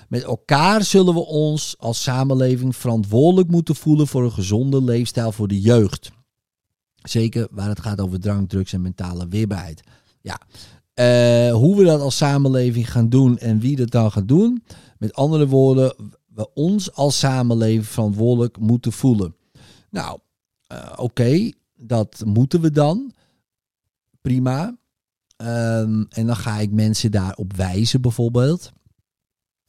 Met 0.09 0.23
elkaar 0.23 0.85
zullen 0.85 1.15
we 1.15 1.27
ons 1.27 1.75
als 1.79 2.03
samenleving 2.03 2.77
verantwoordelijk 2.77 3.51
moeten 3.51 3.75
voelen 3.75 4.07
voor 4.07 4.25
een 4.25 4.33
gezonde 4.33 4.83
leefstijl 4.83 5.33
voor 5.33 5.49
de 5.49 5.61
jeugd. 5.61 6.11
Zeker 7.03 7.49
waar 7.51 7.69
het 7.69 7.81
gaat 7.81 8.01
over 8.01 8.21
drank, 8.21 8.49
drugs 8.49 8.73
en 8.73 8.81
mentale 8.81 9.29
weerbaarheid. 9.29 9.83
Ja, 10.21 10.41
uh, 11.01 11.53
hoe 11.53 11.77
we 11.77 11.85
dat 11.85 12.01
als 12.01 12.17
samenleving 12.17 12.91
gaan 12.91 13.09
doen 13.09 13.39
en 13.39 13.61
wie 13.61 13.77
dat 13.77 13.91
dan 13.91 14.13
gaat 14.13 14.29
doen. 14.29 14.65
Met 14.99 15.15
andere 15.15 15.47
woorden, 15.47 15.95
we 16.35 16.53
ons 16.55 16.93
als 16.93 17.19
samenleving 17.19 17.87
verantwoordelijk 17.87 18.59
moeten 18.59 18.93
voelen. 18.93 19.35
Nou, 19.91 20.19
uh, 20.73 20.93
oké, 20.97 21.53
dat 21.77 22.23
moeten 22.25 22.61
we 22.61 22.71
dan. 22.71 23.13
Prima. 24.21 24.79
Um, 25.37 26.07
en 26.09 26.27
dan 26.27 26.37
ga 26.37 26.59
ik 26.59 26.71
mensen 26.71 27.11
daarop 27.11 27.57
wijzen 27.57 28.01
bijvoorbeeld. 28.01 28.73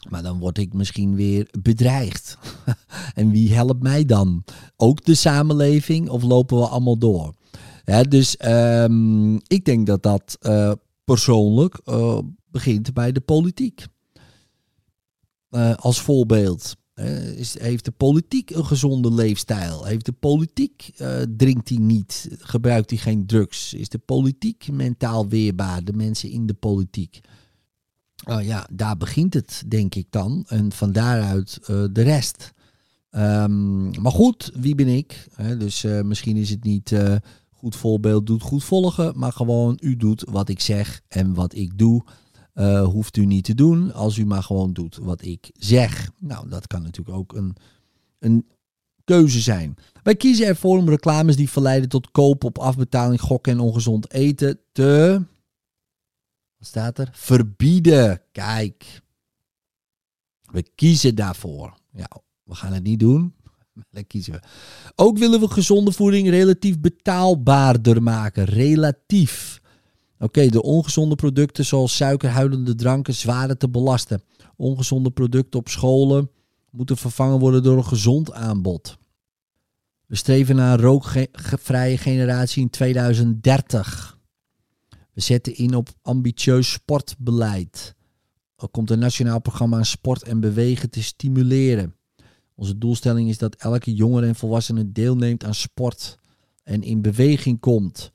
Maar 0.10 0.24
dan 0.24 0.39
word 0.39 0.58
ik 0.58 0.74
misschien 0.74 1.15
weer 1.15 1.48
bedreigd. 1.62 2.38
en 3.13 3.32
wie 3.32 3.54
helpt 3.54 3.84
mij 3.84 4.06
dan? 4.06 4.44
Ook 4.76 5.06
de 5.06 5.15
samenleving 5.15 6.10
of 6.10 6.24
lopen 6.24 6.58
we 6.58 6.67
allemaal 6.67 6.98
door? 6.98 7.34
Dus 8.10 8.36
um, 8.46 9.36
ik 9.48 9.65
denk 9.65 9.88
dat 9.88 10.04
dat 10.04 10.38
uh, 10.41 10.72
persoonlijk 11.12 11.82
uh, 11.86 12.19
begint 12.52 12.93
bij 12.93 13.12
de 13.12 13.19
politiek. 13.19 13.86
Uh, 15.50 15.74
als 15.76 16.02
voorbeeld. 16.02 16.76
Is, 17.36 17.60
heeft 17.60 17.86
de 17.86 17.91
politiek 17.91 18.50
een 18.50 18.65
gezonde 18.65 19.13
leefstijl? 19.13 19.86
Heeft 19.86 20.06
de 20.06 20.12
politiek, 20.12 20.91
drinkt 21.38 21.69
hij 21.69 21.78
niet? 21.78 22.30
Gebruikt 22.39 22.89
hij 22.89 23.00
geen 23.00 23.26
drugs? 23.26 23.74
Is 23.74 23.89
de 23.89 23.97
politiek 23.97 24.71
mentaal 24.71 25.28
weerbaar? 25.28 25.84
De 25.84 25.93
mensen 25.93 26.30
in 26.30 26.45
de 26.45 26.54
politiek? 26.54 27.19
Oh 28.26 28.43
ja, 28.43 28.67
daar 28.71 28.97
begint 28.97 29.34
het, 29.34 29.63
denk 29.67 29.95
ik 29.95 30.08
dan. 30.10 30.45
En 30.47 30.71
van 30.71 30.91
daaruit 30.91 31.60
de 31.65 32.02
rest. 32.02 32.52
Um, 33.12 34.02
maar 34.02 34.12
goed, 34.12 34.52
wie 34.56 34.76
ben 34.76 34.88
ik? 34.88 35.28
dus 35.58 35.82
misschien 36.04 36.38
is 36.38 36.50
het 36.50 36.63
niet 36.63 36.93
Goed 37.62 37.76
voorbeeld 37.76 38.26
doet 38.26 38.41
goed 38.41 38.63
volgen, 38.63 39.13
maar 39.19 39.32
gewoon 39.32 39.78
u 39.82 39.95
doet 39.95 40.24
wat 40.30 40.50
ik 40.50 40.60
zeg 40.60 41.02
en 41.08 41.34
wat 41.34 41.56
ik 41.56 41.78
doe. 41.78 42.04
Uh, 42.54 42.84
hoeft 42.84 43.17
u 43.17 43.26
niet 43.26 43.43
te 43.43 43.54
doen 43.54 43.93
als 43.93 44.17
u 44.17 44.26
maar 44.26 44.43
gewoon 44.43 44.74
doet 44.74 44.95
wat 44.95 45.22
ik 45.22 45.49
zeg. 45.53 46.12
Nou, 46.20 46.49
dat 46.49 46.68
kan 46.68 46.82
natuurlijk 46.82 47.18
ook 47.18 47.34
een, 47.34 47.55
een 48.20 48.47
keuze 49.03 49.39
zijn. 49.39 49.76
Wij 50.03 50.16
kiezen 50.16 50.45
ervoor 50.45 50.78
om 50.78 50.89
reclames 50.89 51.36
die 51.36 51.49
verleiden 51.49 51.89
tot 51.89 52.12
kopen 52.12 52.47
op 52.47 52.57
afbetaling, 52.59 53.22
gokken 53.22 53.53
en 53.53 53.59
ongezond 53.59 54.12
eten 54.12 54.59
te. 54.72 55.22
Wat 56.57 56.68
staat 56.68 56.97
er? 56.97 57.09
Verbieden. 57.12 58.22
Kijk. 58.32 59.01
We 60.41 60.64
kiezen 60.76 61.16
daarvoor. 61.16 61.78
Ja, 61.91 62.09
we 62.43 62.55
gaan 62.55 62.74
het 62.74 62.84
niet 62.84 62.99
doen. 62.99 63.34
Kiezen. 64.07 64.41
Ook 64.95 65.17
willen 65.17 65.39
we 65.39 65.47
gezonde 65.47 65.91
voeding 65.91 66.30
relatief 66.30 66.80
betaalbaarder 66.80 68.03
maken. 68.03 68.43
Relatief. 68.43 69.61
Oké, 70.19 70.47
de 70.47 70.61
ongezonde 70.61 71.15
producten 71.15 71.65
zoals 71.65 71.95
suikerhuilende 71.95 72.76
dranken 72.76 73.13
zwaarder 73.13 73.57
te 73.57 73.69
belasten. 73.69 74.24
Ongezonde 74.55 75.11
producten 75.11 75.59
op 75.59 75.69
scholen 75.69 76.30
moeten 76.72 76.97
vervangen 76.97 77.39
worden 77.39 77.63
door 77.63 77.78
een 77.78 77.86
gezond 77.86 78.32
aanbod. 78.32 78.97
We 80.07 80.15
streven 80.15 80.55
naar 80.55 80.74
een 80.74 80.86
rookvrije 80.86 81.97
generatie 81.97 82.61
in 82.61 82.69
2030. 82.69 84.19
We 85.13 85.22
zetten 85.22 85.55
in 85.55 85.76
op 85.76 85.89
ambitieus 86.01 86.72
sportbeleid. 86.72 87.95
komt 88.72 88.89
een 88.89 88.99
nationaal 88.99 89.41
programma 89.41 89.78
aan 89.78 89.86
sport 89.86 90.24
en 90.24 90.39
bewegen 90.39 90.89
te 90.89 91.03
stimuleren. 91.03 91.95
Onze 92.62 92.78
doelstelling 92.78 93.30
is 93.30 93.38
dat 93.38 93.55
elke 93.55 93.93
jongere 93.93 94.28
en 94.28 94.36
volwassene 94.36 94.91
deelneemt 94.91 95.43
aan 95.43 95.53
sport 95.53 96.18
en 96.64 96.82
in 96.84 97.01
beweging 97.01 97.59
komt. 97.59 98.12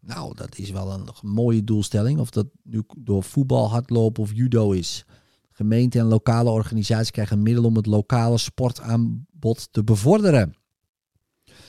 Nou, 0.00 0.34
dat 0.34 0.58
is 0.58 0.70
wel 0.70 0.92
een 0.92 1.08
mooie 1.22 1.64
doelstelling. 1.64 2.18
Of 2.18 2.30
dat 2.30 2.46
nu 2.62 2.82
door 2.98 3.22
voetbal, 3.22 3.70
hardlopen 3.70 4.22
of 4.22 4.32
judo 4.34 4.70
is. 4.70 5.04
Gemeenten 5.50 6.00
en 6.00 6.06
lokale 6.06 6.50
organisaties 6.50 7.10
krijgen 7.10 7.42
middelen 7.42 7.68
om 7.68 7.76
het 7.76 7.86
lokale 7.86 8.38
sportaanbod 8.38 9.68
te 9.70 9.84
bevorderen. 9.84 10.54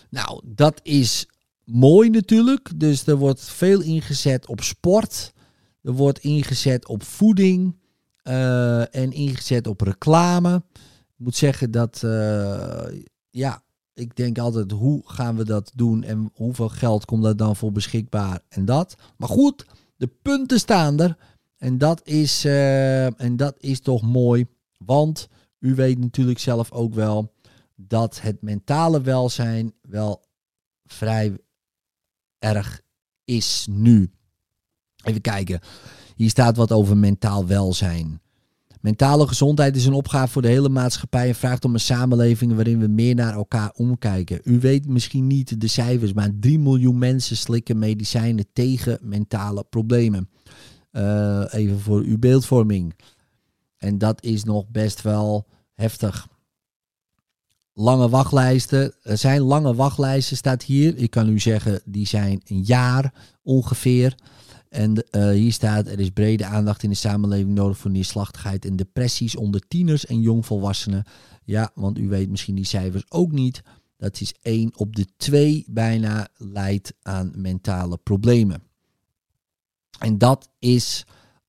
Nou, 0.09 0.41
dat 0.45 0.79
is 0.83 1.27
mooi 1.63 2.09
natuurlijk. 2.09 2.79
Dus 2.79 3.07
er 3.07 3.17
wordt 3.17 3.41
veel 3.41 3.81
ingezet 3.81 4.47
op 4.47 4.61
sport. 4.61 5.33
Er 5.81 5.93
wordt 5.93 6.19
ingezet 6.19 6.87
op 6.87 7.03
voeding. 7.03 7.79
Uh, 8.23 8.95
en 8.95 9.11
ingezet 9.11 9.67
op 9.67 9.81
reclame. 9.81 10.63
Moet 11.21 11.35
zeggen 11.35 11.71
dat, 11.71 12.01
uh, 12.05 12.83
ja, 13.29 13.63
ik 13.93 14.15
denk 14.15 14.37
altijd, 14.37 14.71
hoe 14.71 15.01
gaan 15.05 15.35
we 15.37 15.45
dat 15.45 15.71
doen 15.75 16.03
en 16.03 16.31
hoeveel 16.33 16.69
geld 16.69 17.05
komt 17.05 17.23
daar 17.23 17.35
dan 17.35 17.55
voor 17.55 17.71
beschikbaar 17.71 18.41
en 18.49 18.65
dat. 18.65 18.95
Maar 19.17 19.29
goed, 19.29 19.65
de 19.95 20.07
punten 20.21 20.59
staan 20.59 20.99
er. 20.99 21.17
En 21.57 21.77
dat 21.77 22.07
is, 22.07 22.45
uh, 22.45 23.21
en 23.21 23.35
dat 23.35 23.55
is 23.59 23.79
toch 23.79 24.01
mooi. 24.01 24.45
Want 24.77 25.27
u 25.59 25.75
weet 25.75 25.99
natuurlijk 25.99 26.39
zelf 26.39 26.71
ook 26.71 26.93
wel 26.93 27.33
dat 27.75 28.21
het 28.21 28.41
mentale 28.41 29.01
welzijn 29.01 29.73
wel 29.81 30.21
vrij 30.85 31.37
erg 32.39 32.81
is 33.23 33.67
nu. 33.69 34.11
Even 35.03 35.21
kijken. 35.21 35.59
Hier 36.15 36.29
staat 36.29 36.57
wat 36.57 36.71
over 36.71 36.97
mentaal 36.97 37.47
welzijn. 37.47 38.21
Mentale 38.81 39.27
gezondheid 39.27 39.75
is 39.75 39.85
een 39.85 39.93
opgave 39.93 40.31
voor 40.31 40.41
de 40.41 40.47
hele 40.47 40.69
maatschappij 40.69 41.27
en 41.27 41.35
vraagt 41.35 41.65
om 41.65 41.73
een 41.73 41.79
samenleving 41.79 42.53
waarin 42.55 42.79
we 42.79 42.87
meer 42.87 43.15
naar 43.15 43.33
elkaar 43.33 43.71
omkijken. 43.75 44.41
U 44.43 44.59
weet 44.59 44.87
misschien 44.87 45.27
niet 45.27 45.61
de 45.61 45.67
cijfers, 45.67 46.13
maar 46.13 46.29
3 46.39 46.59
miljoen 46.59 46.97
mensen 46.97 47.37
slikken 47.37 47.79
medicijnen 47.79 48.45
tegen 48.53 48.99
mentale 49.01 49.63
problemen. 49.69 50.29
Uh, 50.91 51.43
even 51.49 51.79
voor 51.79 52.01
uw 52.01 52.17
beeldvorming. 52.17 52.93
En 53.77 53.97
dat 53.97 54.23
is 54.23 54.43
nog 54.43 54.69
best 54.69 55.01
wel 55.01 55.47
heftig. 55.73 56.27
Lange 57.73 58.09
wachtlijsten. 58.09 58.93
Er 59.03 59.17
zijn 59.17 59.41
lange 59.41 59.75
wachtlijsten, 59.75 60.37
staat 60.37 60.63
hier. 60.63 60.97
Ik 60.97 61.09
kan 61.09 61.29
u 61.29 61.39
zeggen, 61.39 61.81
die 61.85 62.07
zijn 62.07 62.41
een 62.45 62.63
jaar 62.63 63.13
ongeveer. 63.43 64.15
En 64.71 65.05
uh, 65.11 65.29
hier 65.29 65.51
staat, 65.51 65.87
er 65.87 65.99
is 65.99 66.09
brede 66.09 66.45
aandacht 66.45 66.83
in 66.83 66.89
de 66.89 66.95
samenleving 66.95 67.49
nodig 67.49 67.77
voor 67.77 67.91
neerslachtigheid 67.91 68.65
en 68.65 68.75
depressies 68.75 69.35
onder 69.35 69.67
tieners 69.67 70.05
en 70.05 70.21
jongvolwassenen. 70.21 71.03
Ja, 71.43 71.71
want 71.75 71.97
u 71.97 72.07
weet 72.07 72.29
misschien 72.29 72.55
die 72.55 72.65
cijfers 72.65 73.03
ook 73.09 73.31
niet. 73.31 73.61
Dat 73.97 74.21
is 74.21 74.33
1 74.41 74.71
op 74.77 74.95
de 74.95 75.05
2 75.17 75.65
bijna 75.67 76.27
leidt 76.37 76.93
aan 77.01 77.31
mentale 77.35 77.97
problemen. 77.97 78.63
En 79.99 80.17
dat 80.17 80.49
is 80.59 81.05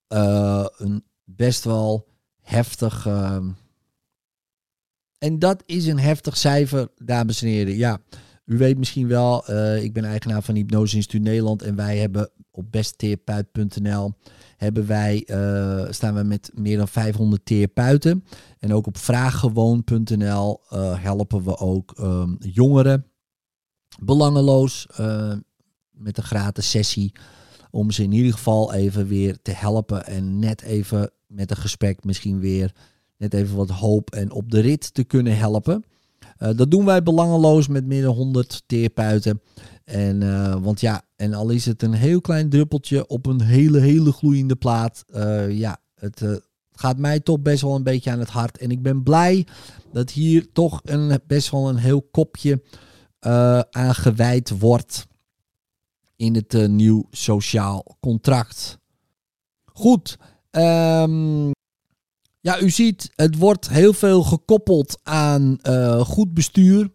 uh, 0.08 0.66
een 0.76 1.04
best 1.24 1.64
wel 1.64 2.08
heftig. 2.40 3.06
Uh, 3.06 3.46
en 5.18 5.38
dat 5.38 5.62
is 5.66 5.86
een 5.86 5.98
heftig 5.98 6.36
cijfer, 6.36 6.88
dames 6.96 7.42
en 7.42 7.48
heren. 7.48 7.76
Ja, 7.76 8.00
u 8.44 8.56
weet 8.58 8.78
misschien 8.78 9.08
wel, 9.08 9.50
uh, 9.50 9.82
ik 9.82 9.92
ben 9.92 10.04
eigenaar 10.04 10.42
van 10.42 10.54
Hypnose 10.54 10.96
Instituut 10.96 11.22
Nederland 11.22 11.62
en 11.62 11.76
wij 11.76 11.98
hebben 11.98 12.30
op 12.52 12.72
besttherapeut.nl 12.72 14.12
hebben 14.56 14.86
wij, 14.86 15.24
uh, 15.26 15.86
staan 15.90 16.14
we 16.14 16.22
met 16.22 16.50
meer 16.54 16.76
dan 16.76 16.88
500 16.88 17.44
therapeuten. 17.44 18.24
En 18.58 18.72
ook 18.72 18.86
op 18.86 18.98
vraaggewoon.nl 18.98 20.60
uh, 20.72 21.02
helpen 21.02 21.44
we 21.44 21.58
ook 21.58 21.94
um, 22.00 22.36
jongeren 22.38 23.06
belangeloos 24.00 24.86
met 25.90 26.18
een 26.18 26.22
gratis 26.22 26.70
sessie 26.70 27.12
om 27.70 27.90
ze 27.90 28.02
in 28.02 28.12
ieder 28.12 28.32
geval 28.32 28.72
even 28.72 29.06
weer 29.06 29.42
te 29.42 29.50
helpen 29.50 30.06
en 30.06 30.38
net 30.38 30.62
even 30.62 31.10
met 31.26 31.50
een 31.50 31.56
gesprek 31.56 32.04
misschien 32.04 32.40
weer 32.40 32.72
net 33.16 33.34
even 33.34 33.56
wat 33.56 33.70
hoop 33.70 34.10
en 34.10 34.32
op 34.32 34.50
de 34.50 34.60
rit 34.60 34.94
te 34.94 35.04
kunnen 35.04 35.36
helpen. 35.36 35.84
Uh, 36.42 36.48
dat 36.56 36.70
doen 36.70 36.84
wij 36.84 37.02
belangeloos 37.02 37.68
met 37.68 37.86
meer 37.86 38.02
dan 38.02 38.14
100 38.14 38.62
therapeuten. 38.66 39.40
En, 39.84 40.20
uh, 40.20 40.56
want 40.62 40.80
ja, 40.80 41.02
en 41.16 41.34
al 41.34 41.50
is 41.50 41.64
het 41.64 41.82
een 41.82 41.92
heel 41.92 42.20
klein 42.20 42.48
druppeltje 42.48 43.06
op 43.06 43.26
een 43.26 43.42
hele, 43.42 43.80
hele 43.80 44.12
gloeiende 44.12 44.56
plaat. 44.56 45.04
Uh, 45.14 45.50
ja, 45.50 45.78
het 45.94 46.22
gaat 46.72 46.98
mij 46.98 47.20
toch 47.20 47.40
best 47.40 47.62
wel 47.62 47.74
een 47.74 47.82
beetje 47.82 48.10
aan 48.10 48.18
het 48.18 48.28
hart. 48.28 48.58
En 48.58 48.70
ik 48.70 48.82
ben 48.82 49.02
blij 49.02 49.46
dat 49.92 50.10
hier 50.10 50.52
toch 50.52 50.80
een, 50.84 51.20
best 51.26 51.50
wel 51.50 51.68
een 51.68 51.76
heel 51.76 52.02
kopje 52.02 52.62
aan 53.70 53.94
gewijd 53.94 54.58
wordt 54.58 55.06
in 56.16 56.34
het 56.34 56.54
uh, 56.54 56.68
nieuw 56.68 57.06
sociaal 57.10 57.96
contract. 58.00 58.78
Goed. 59.64 60.18
Um, 60.50 61.50
ja, 62.42 62.60
u 62.60 62.70
ziet, 62.70 63.10
het 63.14 63.38
wordt 63.38 63.68
heel 63.68 63.92
veel 63.92 64.22
gekoppeld 64.22 65.00
aan 65.02 65.58
uh, 65.68 66.00
goed 66.00 66.34
bestuur. 66.34 66.90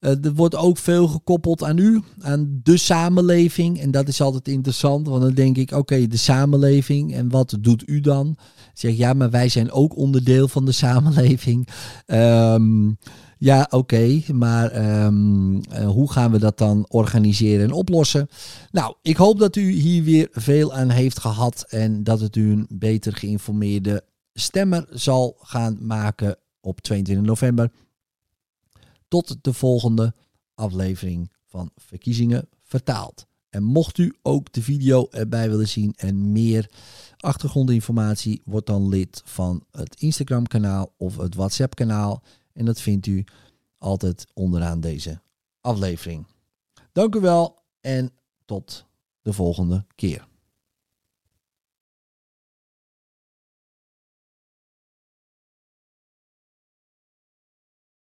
Uh, 0.00 0.24
er 0.24 0.34
wordt 0.34 0.56
ook 0.56 0.78
veel 0.78 1.06
gekoppeld 1.06 1.62
aan 1.62 1.78
u, 1.78 2.02
aan 2.20 2.60
de 2.62 2.76
samenleving. 2.76 3.80
En 3.80 3.90
dat 3.90 4.08
is 4.08 4.20
altijd 4.20 4.48
interessant, 4.48 5.08
want 5.08 5.22
dan 5.22 5.34
denk 5.34 5.56
ik, 5.56 5.72
oké, 5.72 6.06
de 6.06 6.16
samenleving. 6.16 7.14
En 7.14 7.30
wat 7.30 7.56
doet 7.60 7.88
u 7.88 8.00
dan? 8.00 8.36
Zeg, 8.74 8.96
ja, 8.96 9.12
maar 9.12 9.30
wij 9.30 9.48
zijn 9.48 9.70
ook 9.70 9.96
onderdeel 9.96 10.48
van 10.48 10.64
de 10.64 10.72
samenleving. 10.72 11.68
Um, 12.06 12.98
ja, 13.38 13.66
oké, 13.70 14.22
maar 14.32 15.02
um, 15.04 15.54
uh, 15.54 15.86
hoe 15.86 16.12
gaan 16.12 16.30
we 16.30 16.38
dat 16.38 16.58
dan 16.58 16.86
organiseren 16.88 17.64
en 17.64 17.72
oplossen? 17.72 18.28
Nou, 18.70 18.94
ik 19.02 19.16
hoop 19.16 19.38
dat 19.38 19.56
u 19.56 19.70
hier 19.70 20.02
weer 20.02 20.28
veel 20.32 20.74
aan 20.74 20.90
heeft 20.90 21.18
gehad 21.18 21.64
en 21.68 22.04
dat 22.04 22.20
het 22.20 22.36
u 22.36 22.52
een 22.52 22.66
beter 22.68 23.12
geïnformeerde 23.12 24.04
stemmer 24.32 24.86
zal 24.90 25.36
gaan 25.40 25.86
maken 25.86 26.36
op 26.60 26.80
22 26.80 27.26
november. 27.26 27.70
Tot 29.08 29.36
de 29.44 29.52
volgende 29.52 30.14
aflevering 30.54 31.32
van 31.46 31.70
Verkiezingen 31.76 32.48
vertaald. 32.62 33.26
En 33.50 33.62
mocht 33.62 33.98
u 33.98 34.14
ook 34.22 34.52
de 34.52 34.62
video 34.62 35.06
erbij 35.10 35.50
willen 35.50 35.68
zien 35.68 35.94
en 35.96 36.32
meer 36.32 36.70
achtergrondinformatie, 37.16 38.42
word 38.44 38.66
dan 38.66 38.88
lid 38.88 39.22
van 39.24 39.64
het 39.70 40.00
Instagram 40.00 40.46
kanaal 40.46 40.92
of 40.96 41.16
het 41.16 41.34
WhatsApp 41.34 41.74
kanaal. 41.74 42.22
En 42.52 42.64
dat 42.64 42.80
vindt 42.80 43.06
u 43.06 43.24
altijd 43.78 44.26
onderaan 44.34 44.80
deze 44.80 45.20
aflevering. 45.60 46.26
Dank 46.92 47.14
u 47.14 47.20
wel 47.20 47.62
en 47.80 48.10
tot 48.44 48.86
de 49.22 49.32
volgende 49.32 49.86
keer. 49.94 50.30